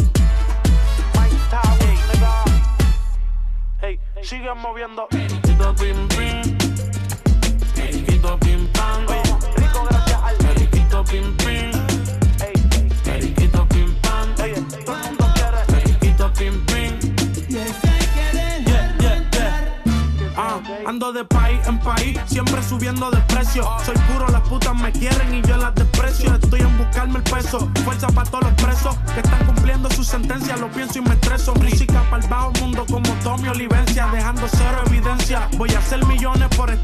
Hey, 3.82 4.00
sigue 4.22 4.54
moviendo. 4.54 5.08
Periquito 5.08 5.74
pim 5.74 6.08
pim. 6.10 6.58
Periquito 7.74 8.38
pim 8.42 8.68
pam. 8.74 9.08
Rico 9.56 9.88
gracias 9.90 10.22
al 10.22 10.36
periquito 10.36 11.04
pim 11.06 11.36
pim. 11.38 11.79
Ando 20.90 21.14
de 21.14 21.24
país 21.24 21.60
en 21.68 21.80
país, 21.80 22.18
siempre 22.26 22.64
subiendo 22.64 23.12
de 23.12 23.18
precio. 23.34 23.64
Soy 23.86 23.96
puro, 24.12 24.28
las 24.30 24.42
putas 24.50 24.76
me 24.76 24.92
quieren 24.92 25.36
y 25.36 25.42
yo 25.48 25.56
las 25.56 25.76
desprecio. 25.76 26.34
Estoy 26.34 26.62
en 26.62 26.78
buscarme 26.80 27.20
el 27.20 27.24
peso, 27.24 27.70
fuerza 27.86 28.08
para 28.08 28.28
todos 28.28 28.46
los 28.46 28.54
presos 28.54 28.98
que 29.14 29.20
están 29.20 29.46
cumpliendo 29.46 29.88
su 29.92 30.04
sentencia. 30.04 30.58
Lo 30.58 30.68
pienso 30.72 30.98
y 30.98 31.02
me 31.02 31.14
estreso. 31.14 31.54
Música 31.54 32.02
para 32.10 32.24
el 32.24 32.30
bajo 32.30 32.52
mundo 32.60 32.86
como 32.90 33.08
Tommy 33.24 33.50
Olivencia, 33.50 34.08
dejando 34.12 34.48
cero 34.50 34.82
evidencia. 34.88 35.48
Voy 35.58 35.70
a 35.76 35.78
hacer 35.78 36.04
millones 36.08 36.48
por 36.58 36.72
estar 36.72 36.80